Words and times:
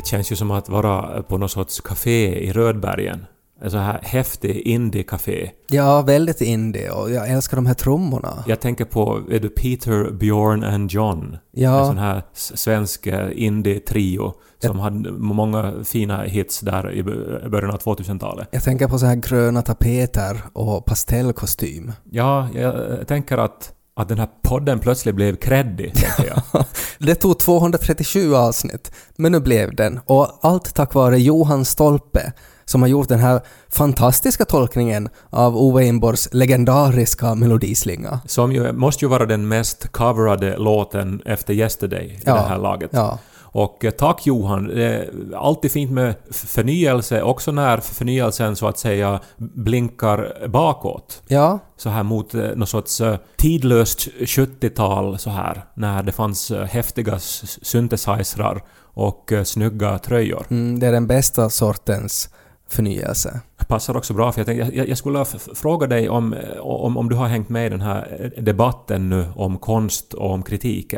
Det 0.00 0.06
känns 0.06 0.32
ju 0.32 0.36
som 0.36 0.50
att 0.50 0.68
vara 0.68 1.22
på 1.22 1.38
någon 1.38 1.48
sorts 1.48 1.80
café 1.80 2.44
i 2.44 2.52
Rödbergen. 2.52 3.26
En 3.62 3.70
sån 3.70 3.80
här 3.80 4.00
häftig 4.02 4.56
indie-café. 4.66 5.50
Ja, 5.68 6.02
väldigt 6.02 6.40
indie 6.40 6.90
och 6.90 7.10
jag 7.10 7.30
älskar 7.30 7.56
de 7.56 7.66
här 7.66 7.74
trummorna. 7.74 8.44
Jag 8.46 8.60
tänker 8.60 8.84
på 8.84 9.22
är 9.30 9.40
du 9.40 9.48
Peter, 9.48 10.10
Bjorn 10.10 10.64
and 10.64 10.90
John. 10.90 11.36
Ja. 11.50 11.80
En 11.80 11.86
sån 11.86 11.98
här 11.98 12.22
svensk 12.32 13.06
eh, 13.06 13.28
indie-trio 13.34 14.32
som 14.58 14.78
hade 14.78 15.12
många 15.12 15.74
fina 15.84 16.22
hits 16.22 16.60
där 16.60 16.92
i 16.92 17.02
början 17.50 17.70
av 17.70 17.78
2000-talet. 17.78 18.48
Jag 18.50 18.62
tänker 18.62 18.88
på 18.88 18.98
så 18.98 19.06
här 19.06 19.16
gröna 19.16 19.62
tapeter 19.62 20.40
och 20.52 20.84
pastellkostym. 20.84 21.92
Ja, 22.10 22.48
jag 22.54 23.08
tänker 23.08 23.38
att, 23.38 23.72
att 24.00 24.08
den 24.08 24.18
här 24.18 24.28
podden 24.42 24.78
plötsligt 24.78 25.14
blev 25.14 25.36
creddig, 25.36 25.94
tänker 25.94 26.26
jag. 26.52 26.64
Det 26.98 27.14
tog 27.14 27.38
237 27.38 28.34
avsnitt, 28.34 28.92
men 29.16 29.32
nu 29.32 29.40
blev 29.40 29.74
den. 29.74 30.00
Och 30.04 30.38
allt 30.42 30.74
tack 30.74 30.94
vare 30.94 31.18
Johan 31.18 31.64
Stolpe, 31.64 32.32
som 32.64 32.82
har 32.82 32.88
gjort 32.88 33.08
den 33.08 33.18
här 33.18 33.40
fantastiska 33.68 34.44
tolkningen 34.44 35.08
av 35.30 35.56
Ove 35.56 35.82
Einborgs 35.82 36.28
legendariska 36.32 37.34
melodislinga. 37.34 38.20
Som 38.26 38.52
ju 38.52 38.72
måste 38.72 39.04
ju 39.04 39.08
vara 39.08 39.26
den 39.26 39.48
mest 39.48 39.92
coverade 39.92 40.56
låten 40.56 41.22
efter 41.26 41.54
Yesterday 41.54 42.06
i 42.06 42.18
Ja, 42.24 42.34
det 42.34 42.40
här 42.40 42.58
laget. 42.58 42.90
Ja. 42.92 43.18
Och 43.52 43.84
eh, 43.84 43.90
tack 43.90 44.26
Johan. 44.26 44.64
Det 44.68 44.84
är 44.84 45.10
alltid 45.34 45.72
fint 45.72 45.90
med 45.90 46.14
förnyelse, 46.30 47.22
också 47.22 47.52
när 47.52 47.76
förnyelsen 47.76 48.56
så 48.56 48.66
att 48.66 48.78
säga 48.78 49.20
blinkar 49.36 50.48
bakåt. 50.48 51.22
Ja, 51.28 51.58
Så 51.76 51.90
här 51.90 52.02
mot 52.02 52.34
eh, 52.34 52.42
något 52.56 52.68
sorts 52.68 53.00
eh, 53.00 53.16
tidlöst 53.36 54.08
70-tal 54.20 55.18
så 55.18 55.30
här, 55.30 55.64
när 55.74 56.02
det 56.02 56.12
fanns 56.12 56.52
häftiga 56.52 57.18
synthesizrar 57.18 58.62
och 58.92 59.32
snygga 59.44 59.98
tröjor. 59.98 60.46
mm, 60.50 60.80
det 60.80 60.86
är 60.86 60.92
den 60.92 61.06
bästa 61.06 61.50
sortens 61.50 62.28
förnyelse. 62.68 63.40
Passar 63.68 63.96
också 63.96 64.14
bra 64.14 64.32
för 64.32 64.40
jag 64.40 64.46
tänkte, 64.46 64.76
jag, 64.76 64.88
jag 64.88 64.98
skulle 64.98 65.24
fråga 65.54 65.86
dig 65.86 66.08
om, 66.08 66.36
om, 66.60 66.96
om 66.96 67.08
du 67.08 67.16
har 67.16 67.26
hängt 67.26 67.48
med 67.48 67.66
i 67.66 67.68
den 67.68 67.80
här 67.80 68.32
debatten 68.36 69.08
nu 69.10 69.26
om 69.36 69.58
konst 69.58 70.14
och 70.14 70.30
om 70.30 70.42
kritik. 70.42 70.94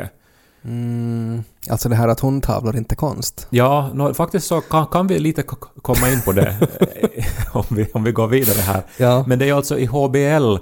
Mm, 0.65 1.43
alltså 1.69 1.89
det 1.89 1.95
här 1.95 2.07
att 2.07 2.19
hon 2.19 2.41
tavlar 2.41 2.75
inte 2.77 2.95
konst. 2.95 3.47
Ja, 3.49 3.89
nå, 3.93 4.13
faktiskt 4.13 4.47
så 4.47 4.61
kan, 4.61 4.85
kan 4.87 5.07
vi 5.07 5.19
lite 5.19 5.43
komma 5.81 6.09
in 6.09 6.21
på 6.21 6.31
det 6.31 6.55
om, 7.51 7.63
vi, 7.69 7.87
om 7.93 8.03
vi 8.03 8.11
går 8.11 8.27
vidare 8.27 8.61
här. 8.61 8.81
Ja. 8.97 9.23
Men 9.27 9.39
det 9.39 9.49
är 9.49 9.53
alltså 9.53 9.79
i 9.79 9.85
HBL 9.85 10.55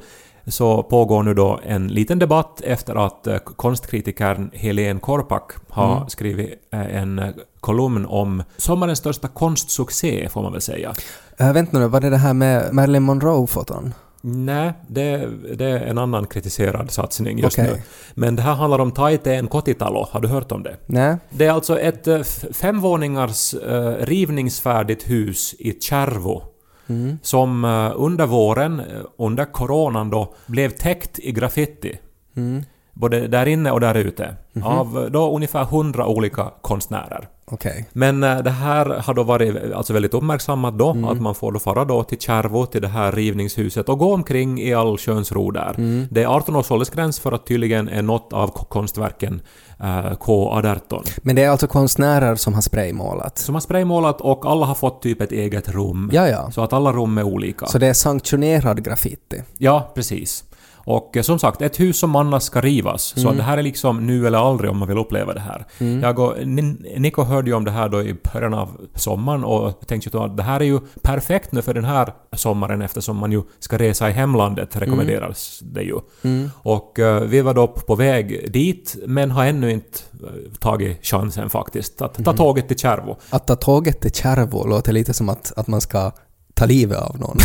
så 0.48 0.84
pågår 0.84 1.24
nu 1.24 1.34
då 1.34 1.60
en 1.66 1.88
liten 1.88 2.20
debatt 2.20 2.62
efter 2.62 3.06
att 3.06 3.28
eh, 3.28 3.38
konstkritikern 3.38 4.52
Helene 4.54 5.00
Korpak 5.00 5.52
har 5.70 5.96
Mm. 5.98 6.10
skrivit 6.10 6.50
eh, 6.74 6.96
en 6.98 7.20
eh, 7.20 7.30
kolumn 7.60 8.06
om 8.06 8.44
sommarens 8.58 9.00
största 9.00 9.28
konstsuccé, 9.28 10.30
får 10.30 10.42
man 10.44 10.52
väl 10.52 10.62
säga. 10.62 10.94
Äh, 11.38 11.54
vänta 11.54 11.80
nu, 11.80 11.88
var 11.88 12.02
det 12.02 12.10
det 12.10 12.18
här 12.18 12.34
med 12.34 12.74
Marilyn 12.74 13.04
Monroe-foton? 13.04 13.94
Nej, 14.22 14.74
det, 14.88 15.30
det 15.56 15.66
är 15.66 15.80
en 15.86 15.98
annan 15.98 16.26
kritiserad 16.28 16.92
satsning 16.92 17.40
just 17.40 17.60
Okej. 17.60 17.72
nu. 17.74 17.82
Men 18.14 18.36
det 18.36 18.42
här 18.42 18.54
handlar 18.54 18.80
om 18.80 18.92
Taiteen 18.92 19.48
Kotitalo, 19.48 20.08
har 20.12 20.20
du 20.22 20.28
hört 20.28 20.52
om 20.52 20.64
det? 20.64 20.76
Nej? 20.86 21.18
Det 21.30 21.46
är 21.46 21.52
alltså 21.52 21.80
ett 21.80 22.08
eh, 22.08 22.22
femvåningars 22.54 23.54
eh, 23.54 24.06
rivningsfärdigt 24.06 25.10
hus 25.10 25.56
i 25.60 25.80
Tjärvo 25.80 26.44
Mm. 26.88 27.18
som 27.22 27.66
eh, 27.66 27.92
under 27.96 28.26
våren, 28.26 28.82
under 29.18 29.46
coronan 29.46 30.10
då, 30.10 30.34
blev 30.46 30.70
täckt 30.70 31.20
i 31.20 31.32
graffiti. 31.32 32.00
Mm. 32.36 32.64
Både 32.94 33.28
där 33.28 33.46
inne 33.46 33.72
och 33.72 33.80
där 33.80 33.96
ute. 33.96 34.36
Mhm. 34.54 34.64
Av 34.64 34.98
eh, 34.98 35.04
då 35.12 35.36
ungefär 35.36 35.64
hundra 35.64 36.08
olika 36.08 36.52
konstnärer. 36.62 37.28
Okej. 37.46 37.90
Men 37.94 38.24
eh, 38.24 38.38
det 38.40 38.50
här 38.50 38.86
har 38.86 39.14
då 39.14 39.24
varit 39.24 39.56
eh, 39.56 39.78
alltså 39.78 39.94
väldigt 39.94 40.14
uppmärksammat 40.14 40.78
då, 40.78 40.92
Mm. 40.92 41.06
att 41.06 41.22
man 41.22 41.36
får 41.36 41.52
då 41.52 41.60
fara 41.60 41.86
då 41.86 42.04
till 42.04 42.20
Tjärvo, 42.20 42.66
till 42.66 42.82
det 42.82 42.88
här 42.88 43.12
rivningshuset 43.12 43.90
och 43.90 43.98
gå 44.00 44.14
omkring 44.14 44.62
i 44.62 44.74
all 44.74 44.98
sköns 44.98 45.32
ro 45.32 45.52
där. 45.52 45.74
Mm. 45.78 46.08
Det 46.12 46.24
är 46.24 46.28
18 46.28 46.56
års 46.56 46.72
åldersgräns 46.72 47.20
för 47.20 47.32
att 47.32 47.46
tydligen 47.46 47.90
är 47.90 48.02
något 48.02 48.34
av 48.34 48.48
konstverken 48.48 49.42
eh, 49.80 49.86
K18. 50.12 51.20
Men 51.24 51.36
det 51.36 51.44
är 51.44 51.50
alltså 51.50 51.68
konstnärer 51.68 52.36
som 52.36 52.54
har 52.54 52.62
spraymålat? 52.62 53.38
Som 53.38 53.56
har 53.56 53.60
spraymålat 53.62 54.22
och 54.22 54.46
alla 54.46 54.66
har 54.66 54.76
fått 54.76 55.02
typ 55.02 55.22
ett 55.22 55.32
eget 55.32 55.70
rum. 55.70 56.10
Ja, 56.14 56.28
ja. 56.28 56.52
Så 56.52 56.62
att 56.64 56.74
alla 56.74 56.92
rum 56.92 57.18
är 57.18 57.24
olika. 57.24 57.66
Så 57.66 57.78
det 57.78 57.88
är 57.88 57.94
sanktionerad 57.94 58.84
graffiti? 58.84 59.44
Ja, 59.58 59.92
precis. 59.96 60.44
Och 60.86 61.18
eh, 61.18 61.22
som 61.24 61.40
sagt, 61.40 61.62
ett 61.62 61.80
hus 61.80 61.98
som 62.00 62.16
annars 62.16 62.44
ska 62.44 62.62
rivas. 62.62 63.04
Så 63.16 63.22
Mm. 63.28 63.38
det 63.38 63.44
här 63.44 63.58
är 63.58 63.64
liksom 63.64 64.08
nu 64.08 64.28
eller 64.28 64.38
aldrig 64.38 64.72
om 64.72 64.78
man 64.78 64.88
vill 64.88 64.98
uppleva 64.98 65.34
det 65.34 65.40
här. 65.40 65.66
Jag 66.02 66.20
och 66.20 66.36
Ni- 66.48 66.96
Nico 66.98 67.24
hörde 67.24 67.50
ju 67.50 67.56
om 67.56 67.64
det 67.66 67.72
här 67.72 67.90
då 67.90 68.02
i 68.02 68.16
början 68.34 68.54
av 68.54 68.70
sommaren 68.96 69.44
och 69.44 69.88
tänkte 69.88 70.10
då 70.10 70.24
att 70.24 70.38
det 70.38 70.44
här 70.44 70.60
är 70.60 70.66
ju 70.66 70.80
perfekt 71.02 71.52
nu 71.52 71.62
för 71.62 71.74
den 71.74 71.86
här 71.86 72.14
sommaren 72.36 72.82
eftersom 72.82 73.18
man 73.18 73.32
ju 73.32 73.42
ska 73.60 73.78
resa 73.78 74.10
i 74.10 74.12
hemlandet 74.14 74.76
rekommenderas 74.76 75.60
det 75.64 75.82
ju. 75.82 76.00
Mm. 76.24 76.50
Och 76.56 77.00
eh, 77.00 77.22
vi 77.22 77.42
var 77.42 77.54
då 77.54 77.68
på 77.68 77.96
väg 77.96 78.52
dit 78.54 78.96
men 79.08 79.32
har 79.32 79.46
ännu 79.46 79.72
inte 79.72 80.00
eh, 80.24 80.30
tagit 80.60 81.06
chansen 81.06 81.50
faktiskt 81.50 82.02
att 82.02 82.26
ta 82.26 82.34
tåget 82.34 82.68
till 82.68 82.78
Tjärvo. 82.80 83.18
Att 83.30 83.48
ta 83.48 83.56
tåget 83.56 84.02
till 84.02 84.12
Kärvo 84.14 84.68
låter 84.68 84.92
lite 84.94 85.14
som 85.14 85.30
att, 85.30 85.54
att 85.56 85.68
man 85.68 85.82
ska 85.82 86.12
ta 86.54 86.66
livet 86.66 86.98
av 86.98 87.20
någon. 87.20 87.38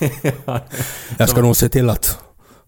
Jag 1.18 1.28
ska 1.28 1.42
nog 1.42 1.56
se 1.56 1.68
till 1.68 1.90
att 1.90 2.18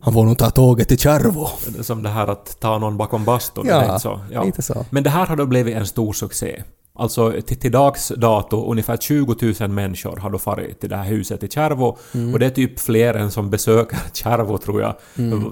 han 0.04 0.14
får 0.14 0.24
nog 0.24 0.38
ta 0.38 0.50
tåget 0.50 0.88
till 0.88 0.98
Kärvo. 0.98 1.48
Som 1.82 2.02
det 2.02 2.08
här 2.08 2.26
att 2.26 2.60
ta 2.60 2.78
någon 2.78 2.96
bakom 2.96 3.24
bastun. 3.24 3.66
Ja, 3.66 3.84
inte 3.84 3.98
så. 3.98 4.20
lite 4.44 4.62
så. 4.62 4.84
Men 4.90 5.02
det 5.02 5.10
här 5.10 5.26
har 5.26 5.36
då 5.36 5.46
blivit 5.46 5.76
en 5.76 5.86
stor 5.86 6.12
succé. 6.12 6.62
Alltså 6.94 7.32
till, 7.46 7.56
till 7.56 7.72
dags 7.72 8.08
dato, 8.08 8.70
ungefär 8.70 8.96
20 8.96 9.54
000 9.60 9.70
människor 9.70 10.16
har 10.16 10.30
då 10.30 10.38
farit 10.38 10.80
till 10.80 10.88
det 10.88 10.96
här 10.96 11.04
huset 11.04 11.42
i 11.42 11.48
Tjärvo. 11.48 11.98
Mm. 12.14 12.32
Och 12.32 12.38
det 12.38 12.46
är 12.46 12.50
typ 12.50 12.80
fler 12.80 13.14
än 13.14 13.30
som 13.30 13.50
besöker 13.50 13.98
Tjärvo 14.12 14.58
tror 14.58 14.82
jag, 14.82 14.94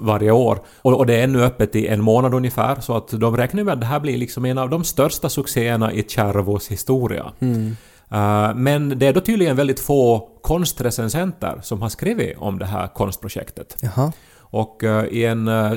varje 0.01 0.31
år. 0.31 0.59
Och, 0.81 0.93
och 0.93 1.05
det 1.05 1.15
är 1.15 1.23
ännu 1.23 1.43
öppet 1.43 1.75
i 1.75 1.87
en 1.87 2.01
månad 2.01 2.33
ungefär, 2.33 2.81
så 2.81 2.97
att 2.97 3.09
de 3.09 3.37
räknar 3.37 3.63
med 3.63 3.73
att 3.73 3.79
det 3.79 3.85
här 3.85 3.99
blir 3.99 4.17
liksom 4.17 4.45
en 4.45 4.57
av 4.57 4.69
de 4.69 4.83
största 4.83 5.29
succéerna 5.29 5.93
i 5.93 6.03
Tjärvos 6.03 6.67
historia. 6.67 7.31
Mm. 7.39 7.75
Uh, 8.13 8.55
men 8.55 8.99
det 8.99 9.07
är 9.07 9.13
då 9.13 9.21
tydligen 9.21 9.55
väldigt 9.55 9.79
få 9.79 10.29
konstrecensenter 10.41 11.59
som 11.63 11.81
har 11.81 11.89
skrivit 11.89 12.37
om 12.37 12.59
det 12.59 12.65
här 12.65 12.87
konstprojektet. 12.87 13.77
Jaha. 13.81 14.11
Och 14.51 14.83
eh, 14.83 15.05
i 15.05 15.25
en 15.25 15.47
eh, 15.47 15.71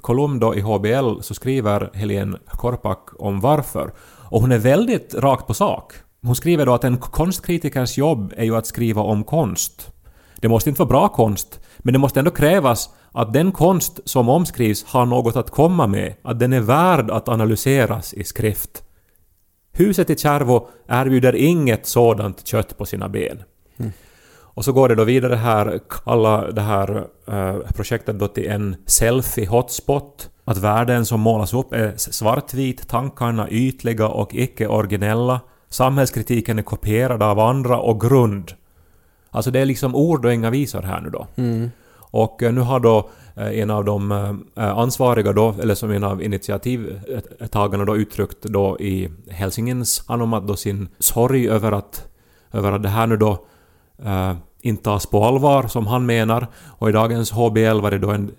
kolumn 0.00 0.38
då 0.38 0.54
i 0.54 0.60
HBL 0.60 1.20
så 1.20 1.34
skriver 1.34 1.90
Helene 1.94 2.38
Korpak 2.46 3.08
om 3.18 3.40
varför. 3.40 3.92
Och 4.28 4.40
hon 4.40 4.52
är 4.52 4.58
väldigt 4.58 5.14
rakt 5.14 5.46
på 5.46 5.54
sak. 5.54 5.92
Hon 6.22 6.36
skriver 6.36 6.66
då 6.66 6.74
att 6.74 6.84
en 6.84 6.96
konstkritikers 6.96 7.98
jobb 7.98 8.32
är 8.36 8.44
ju 8.44 8.56
att 8.56 8.66
skriva 8.66 9.02
om 9.02 9.24
konst. 9.24 9.92
Det 10.40 10.48
måste 10.48 10.70
inte 10.70 10.78
vara 10.78 10.88
bra 10.88 11.08
konst, 11.08 11.60
men 11.78 11.92
det 11.92 11.98
måste 11.98 12.18
ändå 12.18 12.30
krävas 12.30 12.90
att 13.12 13.32
den 13.32 13.52
konst 13.52 14.00
som 14.04 14.28
omskrivs 14.28 14.84
har 14.84 15.06
något 15.06 15.36
att 15.36 15.50
komma 15.50 15.86
med, 15.86 16.14
att 16.22 16.38
den 16.38 16.52
är 16.52 16.60
värd 16.60 17.10
att 17.10 17.28
analyseras 17.28 18.14
i 18.14 18.24
skrift. 18.24 18.82
Huset 19.72 20.10
i 20.10 20.16
Tjärvo 20.16 20.68
erbjuder 20.88 21.36
inget 21.36 21.86
sådant 21.86 22.46
kött 22.46 22.78
på 22.78 22.86
sina 22.86 23.08
ben. 23.08 23.42
Mm. 23.76 23.92
Och 24.54 24.64
så 24.64 24.72
går 24.72 24.88
det 24.88 24.94
då 24.94 25.04
vidare 25.04 25.34
här, 25.34 25.80
kalla 26.04 26.50
det 26.50 26.60
här 26.60 27.06
eh, 27.28 27.56
projektet 27.76 28.18
då 28.18 28.28
till 28.28 28.50
en 28.50 28.76
selfie-hotspot. 28.86 30.28
Att 30.44 30.58
världen 30.58 31.06
som 31.06 31.20
målas 31.20 31.54
upp 31.54 31.72
är 31.72 31.94
svartvit, 31.96 32.88
tankarna 32.88 33.50
ytliga 33.50 34.08
och 34.08 34.34
icke-originella. 34.34 35.40
Samhällskritiken 35.68 36.58
är 36.58 36.62
kopierad 36.62 37.22
av 37.22 37.38
andra 37.38 37.78
och 37.78 38.00
grund. 38.00 38.52
Alltså 39.30 39.50
det 39.50 39.60
är 39.60 39.66
liksom 39.66 39.94
ord 39.94 40.24
och 40.24 40.32
inga 40.32 40.50
visor 40.50 40.82
här 40.82 41.00
nu 41.00 41.10
då. 41.10 41.26
Och 42.12 42.42
eh, 42.42 42.52
nu 42.52 42.60
har 42.60 42.80
då 42.80 43.10
eh, 43.36 43.58
en 43.60 43.70
av 43.70 43.84
de 43.84 44.12
eh, 44.56 44.78
ansvariga 44.78 45.32
då, 45.32 45.54
eller 45.62 45.74
som 45.74 45.90
en 45.90 46.04
av 46.04 46.22
initiativtagarna 46.22 47.84
då 47.84 47.96
uttryckt 47.96 48.42
då 48.42 48.78
i 48.80 49.10
Helsingens 49.30 50.04
Anomat 50.06 50.46
då 50.46 50.56
sin 50.56 50.88
sorg 50.98 51.48
över 51.48 51.72
att, 51.72 52.08
över 52.52 52.72
att 52.72 52.82
det 52.82 52.88
här 52.88 53.06
nu 53.06 53.16
då 53.16 53.46
eh, 54.04 54.34
inte 54.60 54.82
tas 54.82 55.06
på 55.06 55.24
allvar 55.24 55.68
som 55.68 55.86
han 55.86 56.06
menar. 56.06 56.46
Och 56.66 56.88
i 56.88 56.92
dagens 56.92 57.30
HBL 57.30 57.80
var 57.80 57.90
det 57.90 57.98
då 57.98 58.10
en 58.10 58.30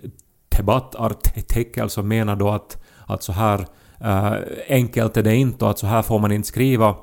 debattartikel 0.56 1.90
som 1.90 2.08
menar 2.08 2.36
då 2.36 2.50
att, 2.50 2.82
att 3.06 3.22
så 3.22 3.32
här 3.32 3.66
eh, 4.00 4.32
enkelt 4.68 5.16
är 5.16 5.22
det 5.22 5.36
inte 5.36 5.64
och 5.64 5.70
att 5.70 5.78
så 5.78 5.86
här 5.86 6.02
får 6.02 6.18
man 6.18 6.32
inte 6.32 6.48
skriva. 6.48 6.94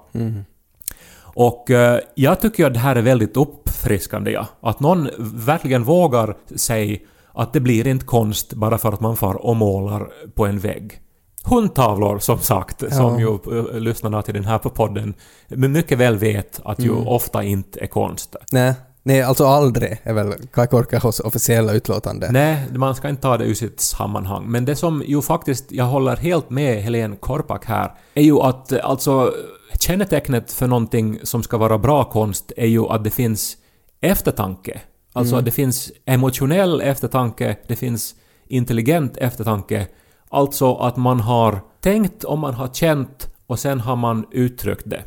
Och 1.33 1.71
eh, 1.71 1.99
jag 2.15 2.39
tycker 2.39 2.65
att 2.65 2.73
det 2.73 2.79
här 2.79 2.95
är 2.95 3.01
väldigt 3.01 3.37
uppfriskande, 3.37 4.31
ja. 4.31 4.47
Att 4.61 4.79
någon 4.79 5.09
verkligen 5.19 5.83
vågar 5.83 6.35
säga 6.55 6.97
att 7.33 7.53
det 7.53 7.59
blir 7.59 7.87
inte 7.87 8.05
konst 8.05 8.53
bara 8.53 8.77
för 8.77 8.91
att 8.91 8.99
man 8.99 9.17
far 9.17 9.45
och 9.45 9.55
målar 9.55 10.11
på 10.35 10.45
en 10.45 10.59
vägg. 10.59 11.01
Hundtavlor, 11.43 12.19
som 12.19 12.39
sagt, 12.39 12.93
som 12.93 13.19
ju 13.19 13.33
eh, 13.33 13.79
lyssnarna 13.79 14.21
till 14.21 14.33
den 14.33 14.45
här 14.45 14.57
på 14.57 14.69
podden 14.69 15.13
mycket 15.47 15.97
väl 15.97 16.17
vet 16.17 16.59
att 16.65 16.79
ju 16.79 16.91
ofta 16.91 17.43
inte 17.43 17.79
är 17.79 17.87
konst. 17.87 18.35
Nej, 18.51 18.73
nej, 19.03 19.21
alltså 19.21 19.45
aldrig 19.45 19.97
är 20.03 20.13
väl 20.13 20.33
Kai 20.53 20.67
Korkahos 20.67 21.19
officiella 21.19 21.73
utlåtande. 21.73 22.31
Nej, 22.31 22.65
man 22.75 22.95
ska 22.95 23.09
inte 23.09 23.21
ta 23.21 23.37
det 23.37 23.45
ur 23.45 23.53
sitt 23.53 23.79
sammanhang. 23.79 24.43
Men 24.47 24.65
det 24.65 24.75
som 24.75 25.03
ju 25.07 25.21
faktiskt, 25.21 25.71
jag 25.71 25.85
håller 25.85 26.15
helt 26.15 26.49
med 26.49 26.83
Helene 26.83 27.15
Korpak 27.15 27.65
här, 27.65 27.91
är 28.13 28.23
ju 28.23 28.39
att 28.39 28.71
eh, 28.71 28.79
alltså 28.83 29.33
kännetecknet 29.79 30.51
för 30.51 30.67
någonting 30.67 31.19
som 31.23 31.43
ska 31.43 31.57
vara 31.57 31.77
bra 31.77 32.03
konst 32.03 32.51
är 32.57 32.67
ju 32.67 32.85
att 32.85 33.03
det 33.03 33.09
finns 33.09 33.57
eftertanke. 34.01 34.81
Alltså 35.13 35.35
att 35.35 35.45
det 35.45 35.51
finns 35.51 35.91
emotionell 36.05 36.81
eftertanke, 36.81 37.57
det 37.67 37.75
finns 37.75 38.15
intelligent 38.47 39.17
eftertanke. 39.17 39.87
Alltså 40.31 40.75
att 40.75 40.97
man 40.97 41.19
har 41.19 41.59
tänkt 41.81 42.23
och 42.23 42.37
man 42.37 42.53
har 42.53 42.67
känt 42.67 43.29
och 43.47 43.59
sen 43.59 43.79
har 43.79 43.95
man 43.95 44.25
uttryckt 44.31 44.89
det. 44.89 45.03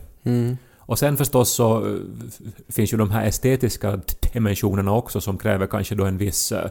Och 0.87 0.99
sen 0.99 1.17
förstås 1.17 1.51
så 1.51 1.87
eh, 1.87 1.97
finns 2.69 2.93
ju 2.93 2.97
de 2.97 3.11
här 3.11 3.27
estetiska 3.27 4.01
dimensionerna 4.33 4.93
också 4.93 5.21
som 5.21 5.39
kräver 5.39 5.67
kanske 5.67 5.95
då 5.95 6.05
en 6.05 6.19
viss, 6.19 6.53
eh, 6.53 6.71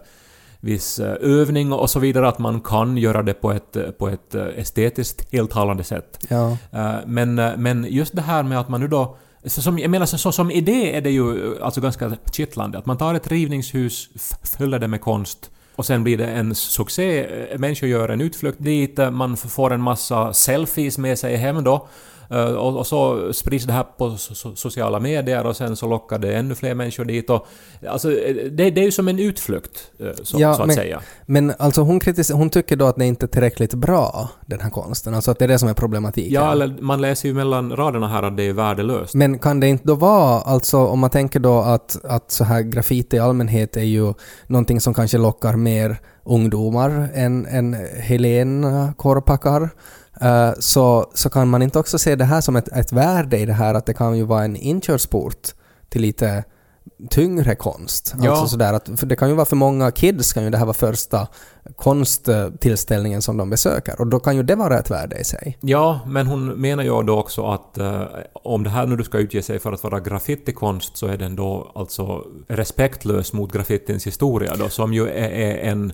viss 0.60 1.00
eh, 1.00 1.16
övning 1.22 1.74
och 1.74 1.90
så 1.90 2.00
vidare, 2.00 2.28
att 2.28 2.40
man 2.40 2.62
kan 2.62 2.98
göra 2.98 3.24
det 3.24 3.34
på 3.34 3.52
ett, 3.52 3.98
på 3.98 4.10
ett 4.10 4.36
estetiskt 4.36 5.30
tilltalande 5.30 5.84
sätt. 5.84 6.26
Ja. 6.30 6.58
Men, 7.06 7.36
men 7.36 7.86
just 7.90 8.16
det 8.16 8.22
här 8.22 8.44
med 8.44 8.60
att 8.60 8.70
man 8.70 8.82
nu 8.82 8.88
då... 8.88 9.18
Så 9.46 9.62
som, 9.62 9.80
jag 9.80 9.92
menar, 9.92 10.06
så, 10.06 10.32
som 10.32 10.52
idé 10.52 10.98
är 10.98 11.02
det 11.02 11.10
ju 11.12 11.56
alltså 11.62 11.82
ganska 11.82 12.12
kittlande. 12.32 12.78
Att 12.78 12.86
man 12.86 12.98
tar 12.98 13.14
ett 13.14 13.28
rivningshus, 13.28 14.10
fyller 14.58 14.80
det 14.80 14.88
med 14.88 15.02
konst 15.02 15.52
och 15.76 15.86
sen 15.86 16.04
blir 16.04 16.18
det 16.18 16.28
en 16.28 16.56
succé. 16.56 17.20
Eh, 17.20 17.60
människor 17.60 17.90
gör 17.90 18.10
en 18.10 18.22
utflykt 18.22 18.58
dit, 18.60 19.00
eh, 19.00 19.12
man 19.12 19.38
får 19.38 19.74
en 19.74 19.82
massa 19.82 20.34
selfies 20.34 20.98
med 20.98 21.20
sig 21.20 21.36
hem 21.36 21.64
då. 21.64 21.88
Eh, 22.34 22.54
Och, 22.54 22.78
och 22.78 22.88
så 22.88 23.34
sprids 23.34 23.66
det 23.66 23.74
här 23.74 23.84
på 23.98 24.06
so- 24.10 24.34
so- 24.34 24.56
sociala 24.56 25.00
medier 25.00 25.46
och 25.46 25.56
sen 25.56 25.76
så 25.76 25.88
lockar 25.88 26.20
det 26.20 26.36
ännu 26.36 26.56
fler 26.56 26.76
människor 26.76 27.06
dit. 27.06 27.30
Och, 27.30 27.46
alltså, 27.88 28.12
eh, 28.12 28.36
det, 28.52 28.70
det 28.70 28.82
är 28.82 28.86
ju 28.86 28.92
som 28.92 29.08
en 29.08 29.20
utflykt, 29.20 29.92
eh, 30.00 30.08
så, 30.24 30.38
Ja, 30.40 30.54
så 30.54 30.62
att 30.62 30.68
men- 30.68 30.76
säga. 30.76 31.02
Men 31.26 31.54
alltså 31.60 31.82
hon, 31.82 32.00
hon 32.34 32.50
tycker 32.50 32.76
då 32.76 32.86
att 32.86 32.96
det 32.96 33.06
inte 33.06 33.26
är 33.26 33.28
tillräckligt 33.28 33.74
bra, 33.74 34.30
den 34.46 34.60
här 34.60 34.70
konsten. 34.70 35.14
Alltså 35.16 35.32
att 35.32 35.40
det 35.40 35.46
är 35.46 35.50
det 35.50 35.60
som 35.60 35.70
är 35.70 35.74
problematiken. 35.74 36.34
Ja, 36.34 36.52
eller 36.52 36.76
man 36.82 37.02
läser 37.02 37.28
ju 37.30 37.34
mellan 37.36 37.76
raderna 37.76 38.08
här 38.08 38.24
att 38.24 38.38
det 38.38 38.44
är 38.44 38.54
värdelöst. 38.54 39.14
Men 39.14 39.40
kan 39.40 39.60
det 39.60 39.68
inte 39.68 39.88
då 39.88 39.96
vara, 39.96 40.42
alltså 40.42 40.78
om 40.78 41.00
man 41.00 41.10
tänker 41.10 41.40
då 41.40 41.60
att, 41.60 42.06
att 42.06 42.32
så 42.32 42.44
här 42.44 42.62
graffiti 42.62 43.16
i 43.16 43.20
allmänhet 43.20 43.78
är 43.78 43.82
ju 43.84 44.14
någonting 44.48 44.82
som 44.82 44.94
kanske 44.94 45.18
lockar 45.18 45.56
mer 45.56 45.98
ungdomar 46.26 47.10
än, 47.14 47.46
än 47.46 47.74
Helena 48.00 48.94
Korpakar, 48.98 49.70
eh, 50.22 50.52
så, 50.60 51.12
så 51.14 51.30
kan 51.30 51.48
man 51.48 51.62
inte 51.62 51.80
också 51.80 52.00
se 52.00 52.16
det 52.16 52.26
här 52.26 52.42
som 52.42 52.56
ett, 52.56 52.68
ett 52.68 52.92
värde 52.92 53.38
i 53.38 53.46
det 53.46 53.54
här 53.54 53.74
att 53.74 53.86
det 53.86 53.94
kan 53.94 54.18
ju 54.18 54.24
vara 54.24 54.44
en 54.44 54.56
inkörsport 54.56 55.48
till 55.90 56.02
lite 56.02 56.44
tyngre 57.10 57.56
konst. 57.56 58.14
Ja. 58.22 58.32
Alltså 58.32 58.48
sådär 58.48 58.74
att, 58.74 59.10
det 59.10 59.16
kan 59.16 59.30
ju 59.30 59.36
vara 59.36 59.46
för 59.46 59.56
många 59.56 59.92
kids 59.92 60.34
kan 60.34 60.44
ju 60.44 60.50
det 60.50 60.58
här 60.58 60.66
vara 60.66 60.74
första 60.74 61.28
konsttillställningen 61.76 63.22
som 63.22 63.38
de 63.38 63.50
besöker 63.50 64.02
och 64.02 64.08
då 64.08 64.20
kan 64.20 64.36
ju 64.36 64.44
det 64.44 64.56
vara 64.56 64.80
ett 64.80 64.92
värde 64.92 65.20
i 65.20 65.24
sig. 65.24 65.58
Ja, 65.62 66.00
men 66.08 66.28
hon 66.28 66.48
menar 66.48 66.84
ju 66.84 67.04
då 67.04 67.20
också 67.20 67.46
att 67.46 67.78
eh, 67.78 68.04
om 68.34 68.64
det 68.64 68.70
här 68.70 68.86
nu 68.86 68.96
du 68.96 69.04
ska 69.04 69.18
utge 69.18 69.42
sig 69.42 69.60
för 69.60 69.72
att 69.72 69.84
vara 69.84 70.00
graffitikonst 70.00 70.98
så 70.98 71.08
är 71.08 71.18
den 71.18 71.36
då 71.36 71.72
alltså 71.76 72.26
respektlös 72.48 73.34
mot 73.34 73.54
graffitins 73.54 74.08
historia 74.08 74.56
då, 74.56 74.70
som 74.70 74.94
ju 74.94 75.08
är, 75.08 75.30
är 75.30 75.72
en 75.72 75.94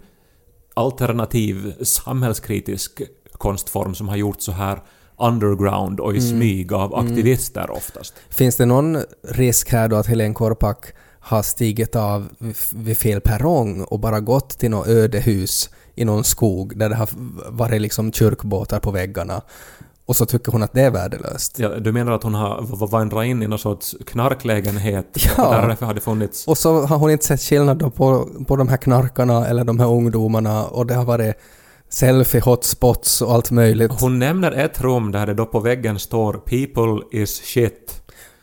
alternativ 0.74 1.74
samhällskritisk 1.84 3.02
konstform 3.40 3.96
som 3.96 4.08
har 4.10 4.16
gjorts 4.16 4.46
så 4.46 4.52
här 4.52 4.82
underground 5.18 6.00
och 6.00 6.16
i 6.16 6.22
smyg 6.22 6.74
av 6.74 6.96
aktivister 6.96 7.72
oftast. 7.72 8.14
Finns 8.30 8.56
det 8.56 8.66
någon 8.66 8.98
risk 9.30 9.72
här 9.72 9.88
då 9.88 9.96
att 9.96 10.08
Helen 10.08 10.34
Korpak 10.34 10.86
har 11.20 11.42
stigit 11.42 11.96
av 11.96 12.30
vid- 12.74 12.98
fel 12.98 13.22
perrong 13.22 13.84
och 13.84 14.00
bara 14.00 14.20
gått 14.20 14.50
till 14.50 14.70
något 14.72 14.88
ödehus 14.88 15.70
i 15.96 16.06
någon 16.06 16.24
skog 16.24 16.78
där 16.78 16.90
det 16.90 16.96
har 16.96 17.10
varit 17.52 17.82
liksom 17.82 18.12
kyrkbåtar 18.14 18.80
på 18.80 18.92
väggarna 18.92 19.42
och 20.06 20.16
så 20.16 20.26
tycker 20.26 20.52
hon 20.52 20.64
att 20.64 20.74
det 20.74 20.82
är 20.82 20.92
värdelöst. 20.92 21.60
Ja, 21.60 21.70
du 21.70 21.92
menar 21.92 22.12
att 22.12 22.24
hon 22.24 22.34
har 22.34 22.88
vandrat 22.88 23.26
in 23.26 23.44
i 23.44 23.48
någon 23.48 23.60
sorts 23.60 23.96
knarklägenhet 24.06 25.06
Ja. 25.38 25.62
och 25.62 25.68
därför 25.68 25.86
har 25.86 25.94
det 25.94 26.02
funnits... 26.02 26.48
Och 26.48 26.58
så 26.58 26.82
har 26.86 26.98
hon 26.98 27.12
inte 27.12 27.26
sett 27.26 27.42
skillnad 27.42 27.96
på, 27.96 28.30
på 28.48 28.56
de 28.56 28.68
här 28.68 28.78
knarkarna 28.78 29.48
eller 29.48 29.64
de 29.64 29.80
här 29.80 29.88
ungdomarna 29.88 30.66
och 30.66 30.86
det 30.86 30.94
har 30.94 31.06
varit 31.06 31.36
selfie 31.90 32.42
hotspots 32.42 33.22
och 33.22 33.34
allt 33.34 33.52
möjligt. 33.52 33.92
Hon 34.02 34.20
nämner 34.20 34.52
ett 34.52 34.82
rum 34.82 35.12
där 35.12 35.26
det 35.28 35.34
då 35.34 35.46
på 35.46 35.60
väggen 35.60 36.00
står 36.00 36.34
“People 36.34 37.20
is 37.22 37.42
shit”. 37.44 37.96